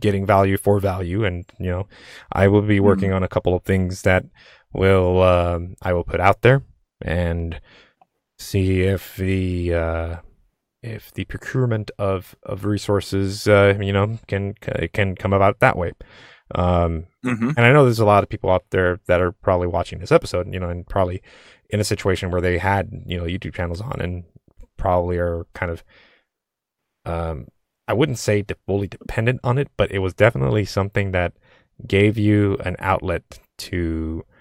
getting 0.00 0.26
value 0.26 0.56
for 0.58 0.80
value 0.80 1.24
and 1.24 1.44
you 1.60 1.70
know 1.70 1.86
I 2.32 2.48
will 2.48 2.62
be 2.62 2.80
working 2.80 3.12
on 3.12 3.22
a 3.22 3.28
couple 3.28 3.54
of 3.54 3.62
things 3.62 4.02
that 4.02 4.24
will 4.72 5.22
um, 5.22 5.74
I 5.82 5.92
will 5.92 6.04
put 6.04 6.20
out 6.20 6.42
there 6.42 6.62
and 7.02 7.60
see 8.38 8.82
if 8.82 9.16
the 9.16 9.74
uh, 9.74 10.16
if 10.82 11.12
the 11.12 11.24
procurement 11.24 11.90
of 11.98 12.36
of 12.42 12.64
resources 12.64 13.46
uh, 13.48 13.76
you 13.80 13.92
know 13.92 14.18
can 14.28 14.54
can 14.92 15.14
come 15.16 15.32
about 15.32 15.60
that 15.60 15.76
way. 15.76 15.92
Um, 16.54 17.06
Mhm. 17.24 17.54
and 17.56 17.60
I 17.60 17.72
know 17.72 17.84
there's 17.84 17.98
a 17.98 18.06
lot 18.06 18.22
of 18.22 18.30
people 18.30 18.48
out 18.50 18.64
there 18.70 19.00
that 19.06 19.20
are 19.20 19.32
probably 19.32 19.66
watching 19.66 19.98
this 19.98 20.12
episode, 20.12 20.52
you 20.54 20.58
know, 20.58 20.70
and 20.70 20.86
probably 20.86 21.20
in 21.68 21.78
a 21.78 21.84
situation 21.84 22.30
where 22.30 22.40
they 22.40 22.56
had, 22.56 22.90
you 23.06 23.18
know, 23.18 23.24
YouTube 23.24 23.52
channels 23.52 23.82
on 23.82 24.00
and 24.00 24.24
probably 24.78 25.18
are 25.18 25.44
kind 25.52 25.70
of, 25.70 25.84
um, 27.04 27.48
I 27.86 27.92
wouldn't 27.92 28.18
say 28.18 28.40
de- 28.42 28.54
fully 28.66 28.86
dependent 28.88 29.40
on 29.44 29.58
it, 29.58 29.68
but 29.76 29.90
it 29.90 29.98
was 29.98 30.14
definitely 30.14 30.64
something 30.64 31.10
that 31.12 31.34
gave 31.86 32.16
you 32.16 32.56
an 32.64 32.76
outlet 32.78 33.40
to 33.58 34.24
uh, 34.26 34.32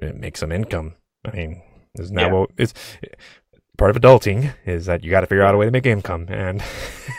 make 0.00 0.36
some 0.36 0.52
income. 0.52 0.94
I 1.24 1.30
mean, 1.36 1.62
isn't 1.98 2.14
that 2.14 2.26
Yeah. 2.28 2.32
what 2.32 2.50
it's 2.56 2.74
part 3.78 3.90
of 3.94 4.00
adulting 4.00 4.54
is 4.64 4.86
that 4.86 5.04
you 5.04 5.10
got 5.10 5.20
to 5.20 5.26
figure 5.26 5.44
out 5.44 5.54
a 5.54 5.58
way 5.58 5.66
to 5.66 5.70
make 5.72 5.86
income, 5.86 6.26
and 6.28 6.62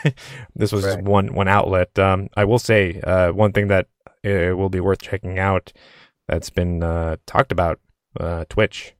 this 0.54 0.72
was 0.72 0.84
Right. 0.86 1.02
one 1.02 1.34
one 1.34 1.48
outlet. 1.48 1.98
Um, 1.98 2.28
I 2.36 2.44
will 2.44 2.58
say 2.58 3.00
uh, 3.02 3.32
one 3.32 3.52
thing 3.52 3.68
that 3.68 3.86
uh, 4.24 4.56
will 4.56 4.68
be 4.70 4.80
worth 4.80 5.00
checking 5.00 5.38
out 5.38 5.72
that's 6.26 6.50
been 6.50 6.82
uh, 6.82 7.16
talked 7.26 7.52
about 7.52 7.80
uh, 8.18 8.44
Twitch, 8.48 8.94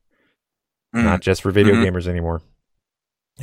Mm. 0.95 1.05
not 1.05 1.21
just 1.21 1.43
for 1.43 1.51
video 1.51 1.75
Mhm. 1.75 1.85
gamers 1.85 2.07
anymore. 2.07 2.41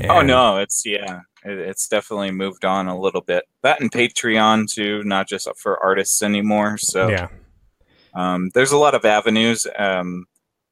Oh 0.09 0.21
no, 0.21 0.57
it's 0.57 0.83
yeah, 0.85 1.19
it, 1.43 1.57
it's 1.59 1.87
definitely 1.87 2.31
moved 2.31 2.65
on 2.65 2.87
a 2.87 2.97
little 2.99 3.21
bit. 3.21 3.43
That 3.63 3.79
and 3.81 3.91
Patreon 3.91 4.67
too, 4.71 5.03
not 5.03 5.27
just 5.27 5.47
for 5.61 5.81
artists 5.83 6.21
anymore. 6.23 6.77
So 6.77 7.07
Yeah. 7.09 7.27
Um, 8.15 8.49
there's 8.53 8.71
a 8.71 8.77
lot 8.77 8.95
of 8.95 9.05
avenues. 9.05 9.67
Um, 9.77 10.25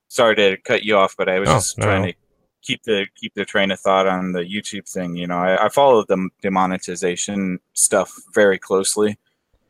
sorry 0.08 0.36
to 0.38 0.58
cut 0.58 0.84
you 0.84 0.98
off, 0.98 1.16
but 1.18 1.30
I 1.30 1.40
was 1.40 1.50
Oh, 1.50 1.56
just 1.56 1.78
no, 1.78 1.86
trying 1.86 2.04
to 2.04 2.14
keep 2.62 2.84
the 2.84 3.06
keep 3.16 3.34
the 3.36 3.46
train 3.46 3.72
of 3.72 3.80
thought 3.80 4.08
on 4.08 4.32
the 4.32 4.42
YouTube 4.42 4.90
thing. 4.90 5.16
You 5.16 5.28
know, 5.28 5.38
I, 5.38 5.66
I 5.66 5.70
follow 5.70 6.04
the 6.06 6.30
demonetization 6.42 7.60
stuff 7.74 8.12
very 8.34 8.58
closely, 8.58 9.18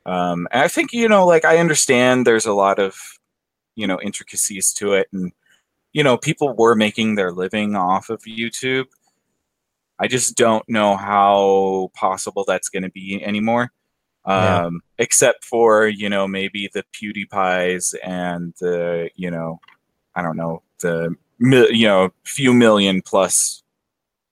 um, 0.06 0.48
and 0.52 0.62
I 0.64 0.68
think 0.68 0.94
you 0.94 1.08
know, 1.10 1.26
like 1.26 1.46
I 1.46 1.58
understand 1.58 2.28
there's 2.28 2.46
a 2.46 2.54
lot 2.54 2.80
of 2.80 2.96
you 3.76 3.88
know 3.88 4.00
intricacies 4.02 4.72
to 4.74 4.94
it, 4.94 5.08
and 5.14 5.32
you 5.94 6.04
know, 6.04 6.18
people 6.18 6.56
were 6.56 6.76
making 6.76 7.16
their 7.16 7.32
living 7.32 7.76
off 7.76 8.10
of 8.10 8.22
YouTube. 8.24 8.86
I 10.00 10.08
just 10.08 10.36
don't 10.36 10.68
know 10.68 10.98
how 10.98 11.92
possible 11.94 12.44
that's 12.48 12.68
going 12.70 12.84
to 12.84 12.90
be 12.90 13.24
anymore. 13.24 13.72
Yeah. 14.28 14.66
Um, 14.66 14.82
except 14.98 15.44
for 15.44 15.88
you 15.88 16.10
know 16.10 16.28
maybe 16.28 16.70
the 16.74 16.84
PewDiePies 16.94 17.94
and 18.04 18.54
the 18.60 19.10
you 19.16 19.30
know 19.30 19.60
I 20.16 20.22
don't 20.22 20.38
know 20.38 20.62
the 20.82 21.16
you 21.40 21.88
know 21.88 22.10
few 22.24 22.54
million 22.54 23.02
plus 23.02 23.64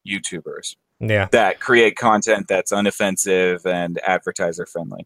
YouTubers 0.08 0.76
Yeah. 1.00 1.28
that 1.32 1.60
create 1.60 1.98
content 1.98 2.48
that's 2.48 2.72
unoffensive 2.72 3.66
and 3.66 4.00
advertiser 4.08 4.66
friendly. 4.66 5.06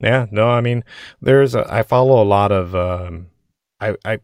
Yeah, 0.00 0.26
no, 0.30 0.48
I 0.48 0.60
mean, 0.60 0.84
there's 1.20 1.54
a, 1.54 1.66
I 1.72 1.82
follow 1.82 2.22
a 2.22 2.24
lot 2.26 2.50
of 2.52 2.74
um 2.74 3.28
I 3.80 3.94
I 4.04 4.18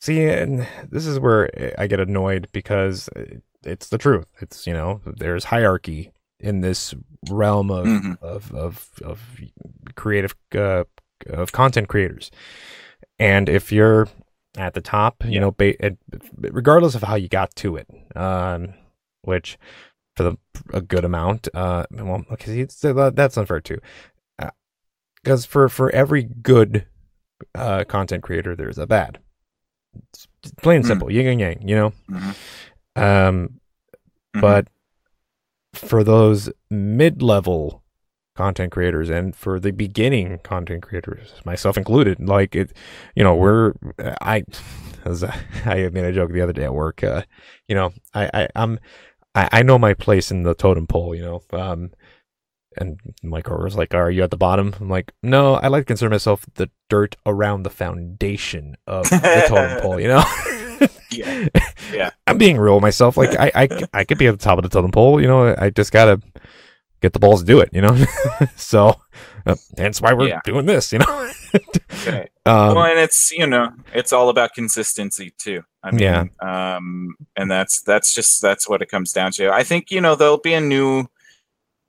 see 0.00 0.24
and 0.24 0.66
this 0.90 1.06
is 1.06 1.18
where 1.20 1.50
I 1.78 1.86
get 1.86 2.00
annoyed 2.00 2.48
because 2.52 3.08
it's 3.64 3.88
the 3.88 3.98
truth. 3.98 4.28
It's, 4.40 4.66
you 4.66 4.72
know, 4.72 5.00
there's 5.04 5.44
hierarchy 5.44 6.12
in 6.40 6.60
this 6.60 6.94
realm 7.30 7.70
of 7.70 7.86
Mhm. 7.86 8.22
of 8.22 8.52
of 8.54 8.90
of 9.04 9.40
creative 9.94 10.34
uh, 10.54 10.84
of 11.28 11.52
content 11.52 11.88
creators. 11.88 12.30
And 13.18 13.48
if 13.48 13.72
you're 13.72 14.08
at 14.58 14.74
the 14.74 14.80
top, 14.80 15.24
you 15.24 15.40
know, 15.40 15.50
ba- 15.52 15.96
regardless 16.38 16.94
of 16.94 17.02
how 17.02 17.14
you 17.14 17.28
got 17.28 17.54
to 17.56 17.76
it, 17.76 17.88
um 18.14 18.74
which 19.22 19.58
for 20.16 20.22
the 20.22 20.36
a 20.72 20.80
good 20.80 21.04
amount 21.04 21.48
uh 21.52 21.84
well 21.90 22.24
okay 22.30 22.66
so 22.68 23.10
that's 23.10 23.36
unfair 23.36 23.60
too 23.60 23.78
because 25.22 25.44
for 25.44 25.68
for 25.68 25.90
every 25.90 26.22
good 26.22 26.86
uh 27.54 27.84
content 27.84 28.22
creator 28.22 28.54
there's 28.56 28.78
a 28.78 28.86
bad 28.86 29.18
it's 30.12 30.26
plain 30.62 30.76
and 30.76 30.84
Mm. 30.84 30.88
simple 30.88 31.12
yin 31.12 31.26
and 31.26 31.40
yang 31.40 31.68
you 31.68 31.74
know 31.76 31.92
Mhm. 32.08 32.34
um 32.96 33.60
Mhm. 34.34 34.40
but 34.40 34.68
for 35.76 36.02
those 36.02 36.50
mid-level 36.70 37.82
content 38.36 38.70
creators 38.70 39.08
and 39.08 39.34
for 39.34 39.58
the 39.58 39.70
beginning 39.70 40.38
content 40.42 40.82
creators 40.82 41.32
myself 41.44 41.78
included 41.78 42.20
like 42.20 42.54
it 42.54 42.70
you 43.14 43.24
know 43.24 43.34
we're 43.34 43.72
i 44.20 44.44
as 45.04 45.24
I 45.24 45.34
I 45.64 45.88
made 45.88 46.04
a 46.04 46.12
joke 46.12 46.32
the 46.32 46.42
other 46.42 46.52
day 46.52 46.64
at 46.64 46.74
work 46.74 47.02
uh 47.02 47.22
you 47.66 47.74
know 47.74 47.92
i 48.12 48.30
i 48.34 48.48
i'm 48.54 48.78
i, 49.34 49.48
I 49.52 49.62
know 49.62 49.78
my 49.78 49.94
place 49.94 50.30
in 50.30 50.42
the 50.42 50.54
totem 50.54 50.86
pole 50.86 51.14
you 51.14 51.22
know 51.22 51.42
um 51.52 51.92
and 52.78 52.98
my 53.22 53.42
coworker 53.42 53.64
was 53.64 53.76
like, 53.76 53.94
"Are 53.94 54.10
you 54.10 54.22
at 54.22 54.30
the 54.30 54.36
bottom?" 54.36 54.74
I'm 54.80 54.88
like, 54.88 55.12
"No, 55.22 55.54
I 55.54 55.68
like 55.68 55.82
to 55.82 55.86
consider 55.86 56.10
myself 56.10 56.44
the 56.54 56.70
dirt 56.88 57.16
around 57.26 57.62
the 57.64 57.70
foundation 57.70 58.76
of 58.86 59.08
the 59.10 59.44
totem 59.48 59.80
pole." 59.82 60.00
You 60.00 60.08
know? 60.08 60.24
Yeah. 61.10 61.48
Yeah. 61.92 62.10
I'm 62.26 62.36
being 62.36 62.58
real 62.58 62.74
with 62.74 62.82
myself. 62.82 63.16
Like, 63.16 63.38
I, 63.38 63.52
I, 63.54 63.68
I 63.94 64.04
could 64.04 64.18
be 64.18 64.26
at 64.26 64.32
the 64.36 64.42
top 64.44 64.58
of 64.58 64.64
the 64.64 64.68
totem 64.68 64.90
pole. 64.90 65.20
You 65.20 65.28
know, 65.28 65.54
I 65.56 65.70
just 65.70 65.92
gotta 65.92 66.20
get 67.00 67.12
the 67.12 67.20
balls 67.20 67.40
to 67.40 67.46
do 67.46 67.60
it. 67.60 67.70
You 67.72 67.80
know, 67.82 67.96
so 68.56 68.96
uh, 69.46 69.54
hence 69.78 70.00
why 70.02 70.12
we're 70.12 70.28
Yeah. 70.28 70.40
doing 70.44 70.66
this. 70.66 70.92
You 70.92 70.98
know. 70.98 71.30
Okay. 71.54 72.28
um, 72.44 72.74
well, 72.74 72.84
and 72.86 72.98
it's 72.98 73.30
you 73.32 73.46
know 73.46 73.70
it's 73.94 74.12
all 74.12 74.28
about 74.30 74.52
consistency 74.54 75.32
too. 75.38 75.62
I 75.84 75.92
mean, 75.92 76.00
Yeah. 76.00 76.24
um, 76.76 77.14
and 77.36 77.48
that's 77.50 77.82
that's 77.82 78.12
just 78.12 78.42
that's 78.42 78.68
what 78.68 78.82
it 78.82 78.90
comes 78.90 79.12
down 79.12 79.30
to. 79.32 79.50
I 79.52 79.62
think 79.62 79.92
you 79.92 80.00
know 80.00 80.16
there'll 80.16 80.38
be 80.38 80.54
a 80.54 80.60
new, 80.60 81.06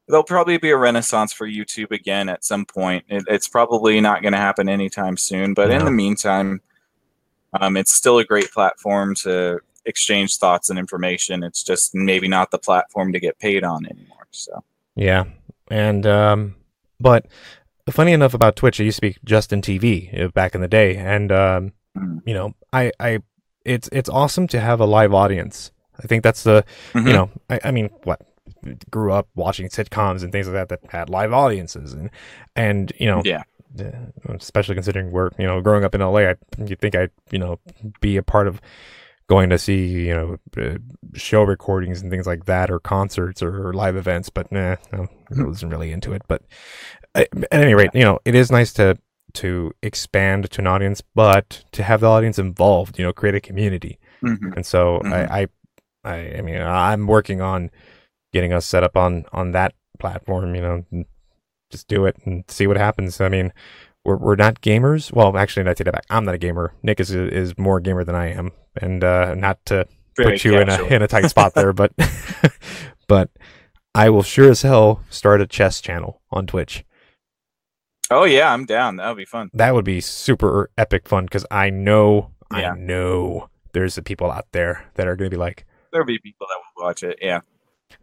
there'll 0.08 0.24
probably 0.24 0.58
be 0.58 0.70
a 0.72 0.78
renaissance 0.78 1.34
for 1.34 1.48
YouTube 1.48 1.92
again 1.92 2.30
at 2.30 2.44
some 2.46 2.66
point. 2.66 3.06
It, 3.10 3.26
it's 3.28 3.48
probably 3.48 4.00
not 4.00 4.22
going 4.22 4.32
to 4.34 4.38
happen 4.38 4.70
anytime 4.70 5.18
soon, 5.18 5.54
but 5.54 5.70
in 5.72 5.84
the 5.86 5.92
meantime, 5.92 6.62
um, 7.60 7.78
it's 7.78 7.94
still 7.94 8.18
a 8.20 8.24
great 8.26 8.52
platform 8.52 9.16
to 9.16 9.60
exchange 9.86 10.38
thoughts 10.38 10.70
and 10.70 10.78
information. 10.80 11.44
It's 11.44 11.64
just 11.64 11.94
maybe 11.96 12.28
not 12.28 12.52
the 12.52 12.58
platform 12.58 13.14
to 13.14 13.20
get 13.20 13.40
paid 13.40 13.64
on 13.64 13.86
anymore. 13.86 14.28
So 14.32 14.64
Yeah, 14.96 15.26
and 15.70 16.06
um, 16.06 16.56
but 17.00 17.26
funny 17.90 18.12
enough 18.14 18.34
about 18.34 18.56
Twitch, 18.56 18.80
it 18.80 18.86
used 18.86 18.98
to 18.98 19.02
be 19.10 19.18
Justin 19.26 19.62
TV 19.62 20.22
uh, 20.22 20.28
back 20.30 20.56
in 20.56 20.62
the 20.62 20.68
day, 20.68 20.96
and 20.98 21.32
um, 21.32 21.74
Mhm. 21.98 22.22
you 22.28 22.34
know, 22.36 22.54
I, 22.72 22.92
I, 23.00 23.20
it's 23.66 23.90
it's 23.92 24.10
awesome 24.10 24.46
to 24.50 24.60
have 24.60 24.80
a 24.80 24.86
live 24.86 25.14
audience. 25.16 25.72
I 26.00 26.06
think 26.06 26.22
that's 26.22 26.44
the 26.44 26.64
Mhm. 26.94 27.08
you 27.08 27.14
know, 27.14 27.30
I, 27.50 27.60
I 27.66 27.72
mean, 27.72 27.90
what 28.04 28.22
grew 28.90 29.12
up 29.12 29.28
watching 29.36 29.70
sitcoms 29.70 30.24
and 30.24 30.32
things 30.32 30.48
like 30.48 30.54
that 30.54 30.70
that 30.70 30.92
had 30.92 31.10
live 31.10 31.34
audiences, 31.34 31.94
and 31.94 32.10
and 32.56 32.92
you 33.00 33.08
know, 33.08 33.22
yeah, 33.26 33.44
uh, 33.80 34.34
especially 34.34 34.76
considering 34.76 35.12
we're 35.12 35.30
you 35.38 35.46
know 35.48 35.62
growing 35.62 35.84
up 35.84 35.96
in 35.96 36.02
LA, 36.02 36.20
I 36.20 36.36
you 36.66 36.76
think 36.76 36.96
I'd 36.96 37.12
you 37.32 37.40
know 37.40 37.60
be 38.02 38.18
a 38.18 38.24
part 38.24 38.48
of 38.48 38.62
going 39.28 39.50
to 39.50 39.58
see 39.58 39.88
you 39.88 40.14
know 40.14 40.38
uh, 40.58 40.78
show 41.14 41.44
recordings 41.44 42.02
and 42.02 42.10
things 42.10 42.26
like 42.26 42.46
that 42.46 42.72
or 42.72 42.80
concerts 42.80 43.44
or, 43.44 43.74
live 43.74 43.96
events, 43.96 44.30
but 44.30 44.52
nah, 44.52 44.78
no, 44.94 45.08
I 45.38 45.44
wasn't 45.44 45.72
really 45.72 45.92
into 45.92 46.14
it. 46.14 46.22
But 46.28 46.44
uh, 47.16 47.26
at 47.52 47.62
any 47.62 47.74
rate, 47.76 47.92
you 47.94 48.04
know, 48.04 48.20
it 48.26 48.36
is 48.36 48.52
nice 48.52 48.74
to 48.74 48.98
to 49.34 49.74
expand 49.84 50.50
to 50.50 50.62
an 50.62 50.68
audience, 50.68 51.02
but 51.02 51.64
to 51.74 51.84
have 51.84 52.02
the 52.02 52.08
audience 52.08 52.40
involved, 52.40 52.98
you 52.98 53.06
know, 53.06 53.14
create 53.14 53.36
a 53.36 53.42
community. 53.42 54.00
Mhm. 54.24 54.56
And 54.56 54.66
so 54.66 55.00
Mhm. 55.04 55.14
I, 55.14 55.42
I, 55.42 55.48
I, 56.10 56.38
I 56.38 56.42
mean, 56.42 56.60
I'm 56.62 57.06
working 57.06 57.42
on 57.42 57.70
getting 58.34 58.54
us 58.54 58.66
set 58.66 58.84
up 58.84 58.96
on 58.98 59.26
on 59.32 59.52
that 59.52 59.74
platform. 60.00 60.56
You 60.56 60.62
know, 60.62 61.06
just 61.72 61.88
do 61.88 62.06
it 62.06 62.18
and 62.26 62.44
see 62.48 62.68
what 62.68 62.78
happens. 62.78 63.20
I 63.22 63.30
mean, 63.30 63.52
we're, 64.06 64.18
we're 64.18 64.36
not 64.36 64.62
gamers. 64.62 65.12
Well, 65.12 65.36
actually, 65.38 65.64
not 65.64 65.78
take 65.78 65.86
that 65.86 65.94
back. 65.94 66.06
I'm 66.10 66.26
not 66.26 66.36
a 66.36 66.38
gamer. 66.38 66.74
Nick 66.84 67.00
is 67.00 67.12
is 67.12 67.58
more 67.58 67.80
gamer 67.80 68.04
than 68.04 68.16
I 68.16 68.32
am, 68.32 68.52
and 68.82 69.04
uh, 69.04 69.36
not 69.36 69.64
to 69.68 69.86
Very 70.16 70.34
put 70.34 70.46
you 70.46 70.60
in 70.60 70.70
a 70.70 70.84
in 70.86 71.02
a 71.02 71.08
tight 71.08 71.30
spot 71.30 71.54
there, 71.54 71.74
but 71.74 71.92
but 73.08 73.30
I 73.94 74.10
will 74.10 74.24
sure 74.24 74.50
as 74.50 74.62
hell 74.62 75.02
start 75.10 75.42
a 75.42 75.48
chess 75.48 75.82
channel 75.82 76.22
on 76.32 76.48
Twitch. 76.48 76.86
Oh 78.10 78.24
yeah, 78.24 78.54
I'm 78.54 78.66
down. 78.66 78.96
That 78.98 79.10
would 79.10 79.18
be 79.18 79.26
fun. 79.26 79.50
That 79.54 79.74
would 79.74 79.84
be 79.84 80.00
super 80.00 80.70
epic 80.78 81.10
fun 81.10 81.26
because 81.26 81.46
I 81.52 81.70
know 81.70 82.32
Yeah. 82.54 82.72
I 82.72 82.78
know 82.78 83.50
there's 83.74 83.96
the 83.96 84.02
people 84.02 84.32
out 84.32 84.46
there 84.54 84.86
that 84.96 85.08
are 85.08 85.18
going 85.18 85.30
to 85.30 85.36
be 85.36 85.40
like 85.40 85.66
There'll 85.92 86.08
be 86.08 86.18
people 86.20 86.48
that 86.48 86.56
will 86.56 86.86
watch 86.86 87.04
it. 87.04 87.20
Yeah, 87.22 87.42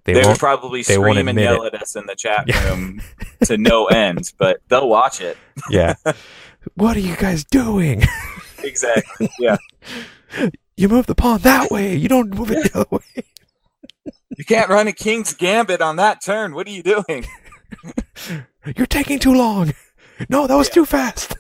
they, 0.05 0.14
they, 0.14 0.26
would 0.26 0.39
probably 0.39 0.82
they 0.82 0.95
scream 0.95 1.28
and 1.28 1.39
yell 1.39 1.64
at 1.64 1.74
us 1.74 1.97
in 1.97 2.07
the 2.07 2.14
chat 2.14 2.47
room 2.64 3.01
to 3.45 3.57
no 3.57 3.87
end, 3.87 4.32
but 4.39 4.61
they'll 4.68 4.89
watch 4.89 5.20
it. 5.20 5.37
Yeah. 5.70 5.95
what 6.74 6.97
are 6.97 7.01
you 7.01 7.16
guys 7.16 7.45
doing? 7.45 8.03
Exactly. 8.62 9.28
Yeah. 9.39 9.57
You 10.76 10.89
move 10.89 11.07
the 11.07 11.14
pawn 11.14 11.39
that 11.41 11.70
way. 11.70 11.95
You 11.95 12.09
don't 12.09 12.35
move 12.35 12.51
it 12.51 12.72
the 12.72 12.80
other 12.80 12.89
way. 12.91 13.24
You 14.37 14.45
can't 14.45 14.68
run 14.68 14.89
a 14.89 14.93
king's 14.93 15.32
gambit 15.32 15.80
on 15.80 15.97
that 15.97 16.20
turn. 16.24 16.55
What 16.55 16.66
are 16.66 16.70
you 16.70 16.82
doing? 16.82 17.26
You're 18.76 18.87
taking 18.87 19.20
too 19.20 19.32
long. 19.35 19.72
No, 20.28 20.47
that 20.49 20.57
was 20.57 20.68
Yeah. 20.68 20.74
too 20.74 20.85
fast. 20.87 21.37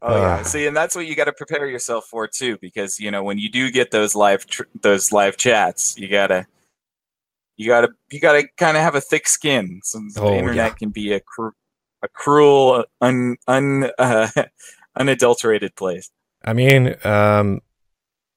Oh 0.00 0.16
yeah. 0.16 0.38
Ah. 0.40 0.42
See, 0.42 0.66
and 0.66 0.76
that's 0.76 0.96
what 0.96 1.06
you 1.06 1.14
got 1.14 1.24
to 1.26 1.32
prepare 1.32 1.66
yourself 1.66 2.06
for 2.06 2.26
too, 2.26 2.58
because 2.60 2.98
you 3.00 3.10
know 3.10 3.22
when 3.22 3.38
you 3.38 3.48
do 3.50 3.70
get 3.70 3.90
those 3.90 4.14
live 4.14 4.46
tr- 4.46 4.64
those 4.80 5.12
live 5.12 5.36
chats, 5.36 5.96
you 5.98 6.08
gotta 6.08 6.46
you 7.56 7.66
gotta 7.68 7.88
you 8.10 8.20
gotta 8.20 8.48
kind 8.56 8.76
of 8.76 8.82
have 8.82 8.94
a 8.94 9.00
thick 9.00 9.28
skin. 9.28 9.80
Since 9.84 10.18
Oh, 10.18 10.30
the 10.30 10.36
internet 10.36 10.72
yeah. 10.72 10.74
can 10.74 10.90
be 10.90 11.12
a 11.12 11.20
cru- 11.20 11.52
a 12.02 12.08
cruel, 12.08 12.84
un 13.00 13.36
un 13.46 13.90
uh, 13.98 14.28
unadulterated 14.96 15.74
place. 15.76 16.10
I 16.44 16.52
mean, 16.52 16.96
um, 17.04 17.60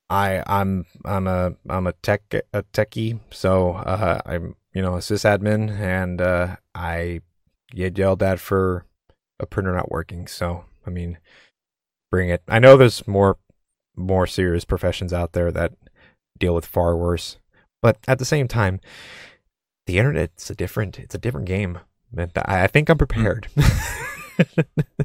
I 0.10 0.43
I'm 0.46 0.86
I'm 1.04 1.28
a 1.28 1.54
I'm 1.70 1.88
a 1.88 1.93
tech 1.93 2.22
a 2.54 2.64
techie, 2.74 3.20
so 3.32 3.74
uh, 3.74 4.20
I'm 4.26 4.56
you 4.74 4.82
know 4.82 4.96
a 4.96 5.00
sysadmin, 5.00 5.72
and 5.80 6.22
uh, 6.22 6.58
I 6.76 7.22
get 7.72 7.98
yelled 7.98 8.22
at 8.22 8.39
for 8.39 8.86
a 9.39 9.46
printer 9.46 9.74
not 9.74 9.91
working. 9.91 10.28
So 10.28 10.66
I 10.86 10.90
mean, 10.90 11.18
bring 12.12 12.30
it. 12.30 12.44
I 12.48 12.60
know 12.60 12.78
there's 12.78 13.08
more 13.08 13.38
more 13.96 14.28
serious 14.28 14.66
professions 14.66 15.14
out 15.14 15.32
there 15.34 15.52
that 15.52 15.74
deal 16.38 16.54
with 16.54 16.66
far 16.66 16.96
worse, 16.98 17.38
but 17.82 17.98
at 18.08 18.20
the 18.20 18.26
same 18.26 18.48
time, 18.48 18.80
the 19.88 19.98
internet's 19.98 20.50
a 20.50 20.56
different 20.56 21.00
it's 21.00 21.16
a 21.16 21.20
different 21.20 21.48
game. 21.48 21.80
And 22.18 22.32
I 22.46 22.68
think 22.68 22.90
I'm 22.90 22.98
prepared. 22.98 23.48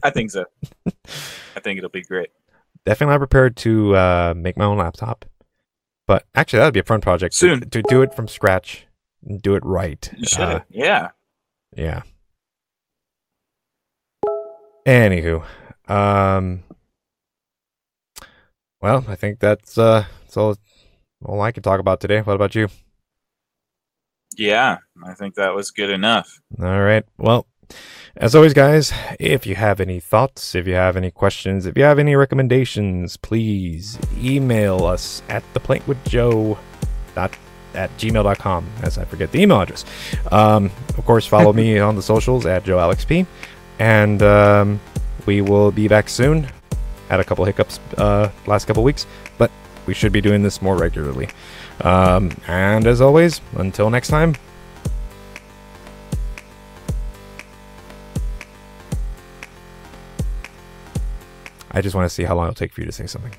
I 0.02 0.10
think 0.10 0.30
so. 0.30 0.44
I 1.56 1.60
think 1.60 1.78
it'll 1.78 1.90
be 1.90 2.02
great. 2.02 2.30
definitely 2.84 3.12
not 3.14 3.18
prepared 3.18 3.56
to 3.58 3.96
uh, 3.96 4.34
make 4.36 4.56
my 4.56 4.64
own 4.64 4.78
laptop. 4.78 5.24
But 6.06 6.24
actually, 6.34 6.58
that 6.60 6.64
would 6.66 6.74
be 6.74 6.80
a 6.80 6.84
fun 6.84 7.00
project. 7.00 7.32
to- 7.34 7.38
Soon. 7.38 7.70
To, 7.70 7.82
do 7.82 8.02
it 8.02 8.14
from 8.14 8.26
scratch, 8.28 8.86
and 9.24 9.40
do 9.40 9.54
it 9.54 9.64
right. 9.64 10.08
You 10.16 10.26
should. 10.26 10.40
Uh, 10.40 10.60
yeah. 10.68 11.08
yeah. 11.76 12.02
Anywho, 14.86 15.44
um, 15.90 16.62
well, 18.80 19.04
I 19.08 19.16
think 19.16 19.40
that's 19.40 19.76
uh, 19.76 20.04
that's 20.22 20.36
all, 20.36 20.56
all 21.24 21.40
I 21.40 21.52
can 21.52 21.62
talk 21.62 21.80
about 21.80 22.00
today. 22.00 22.20
What 22.20 22.34
about 22.34 22.54
you? 22.54 22.68
Yeah. 24.36 24.78
I 25.04 25.14
think 25.14 25.34
that 25.34 25.54
was 25.54 25.70
good 25.70 25.90
enough. 25.90 26.40
All 26.60 26.80
right. 26.80 27.04
Well, 27.18 27.46
as 28.16 28.34
always, 28.34 28.54
guys, 28.54 28.92
if 29.18 29.46
you 29.46 29.54
have 29.54 29.80
any 29.80 30.00
thoughts, 30.00 30.54
if 30.54 30.66
you 30.66 30.74
have 30.74 30.96
any 30.96 31.10
questions, 31.10 31.66
if 31.66 31.76
you 31.76 31.84
have 31.84 31.98
any 31.98 32.16
recommendations, 32.16 33.16
please 33.16 33.98
email 34.18 34.84
us 34.84 35.22
at 35.28 35.42
theplankewithjoe 35.54 36.58
dot 37.14 37.36
at 37.74 37.90
gmail.com 37.98 38.66
as 38.82 38.98
I 38.98 39.04
forget 39.04 39.30
the 39.30 39.40
email 39.42 39.60
address. 39.60 39.84
Um, 40.32 40.70
of 40.96 41.04
course, 41.04 41.26
follow 41.26 41.52
me 41.52 41.78
on 41.78 41.96
the 41.96 42.02
socials 42.02 42.46
at 42.46 42.64
joe 42.64 42.76
joealexp. 42.76 43.26
And 43.78 44.22
um, 44.22 44.80
we 45.30 45.40
will 45.40 45.70
be 45.70 45.86
back 45.86 46.08
soon. 46.08 46.48
Had 47.08 47.20
a 47.20 47.24
couple 47.24 47.44
hiccups 47.44 47.78
uh, 47.96 48.32
last 48.48 48.64
couple 48.64 48.82
weeks, 48.82 49.06
but 49.38 49.48
we 49.86 49.94
should 49.94 50.10
be 50.10 50.20
doing 50.20 50.42
this 50.42 50.60
more 50.60 50.76
regularly. 50.76 51.28
Um, 51.82 52.32
and 52.48 52.84
as 52.84 53.00
always, 53.00 53.40
until 53.56 53.90
next 53.90 54.08
time, 54.08 54.34
I 61.70 61.80
just 61.80 61.94
want 61.94 62.06
to 62.06 62.12
see 62.12 62.24
how 62.24 62.34
long 62.34 62.46
it'll 62.46 62.56
take 62.56 62.72
for 62.72 62.80
you 62.80 62.86
to 62.86 62.92
say 62.92 63.06
something. 63.06 63.32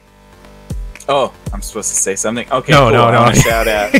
Oh, 1.10 1.34
I'm 1.52 1.62
supposed 1.62 1.90
to 1.90 1.96
say 2.00 2.16
something. 2.16 2.50
Okay. 2.50 2.72
No, 2.72 2.84
cool. 2.84 2.92
no, 2.92 3.12
no. 3.12 3.34
Shout 3.34 3.68
out. 3.68 3.94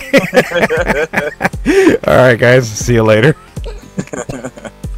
All 2.08 2.16
right, 2.16 2.40
guys. 2.40 2.70
See 2.70 2.94
you 2.94 3.04
later. 3.04 3.36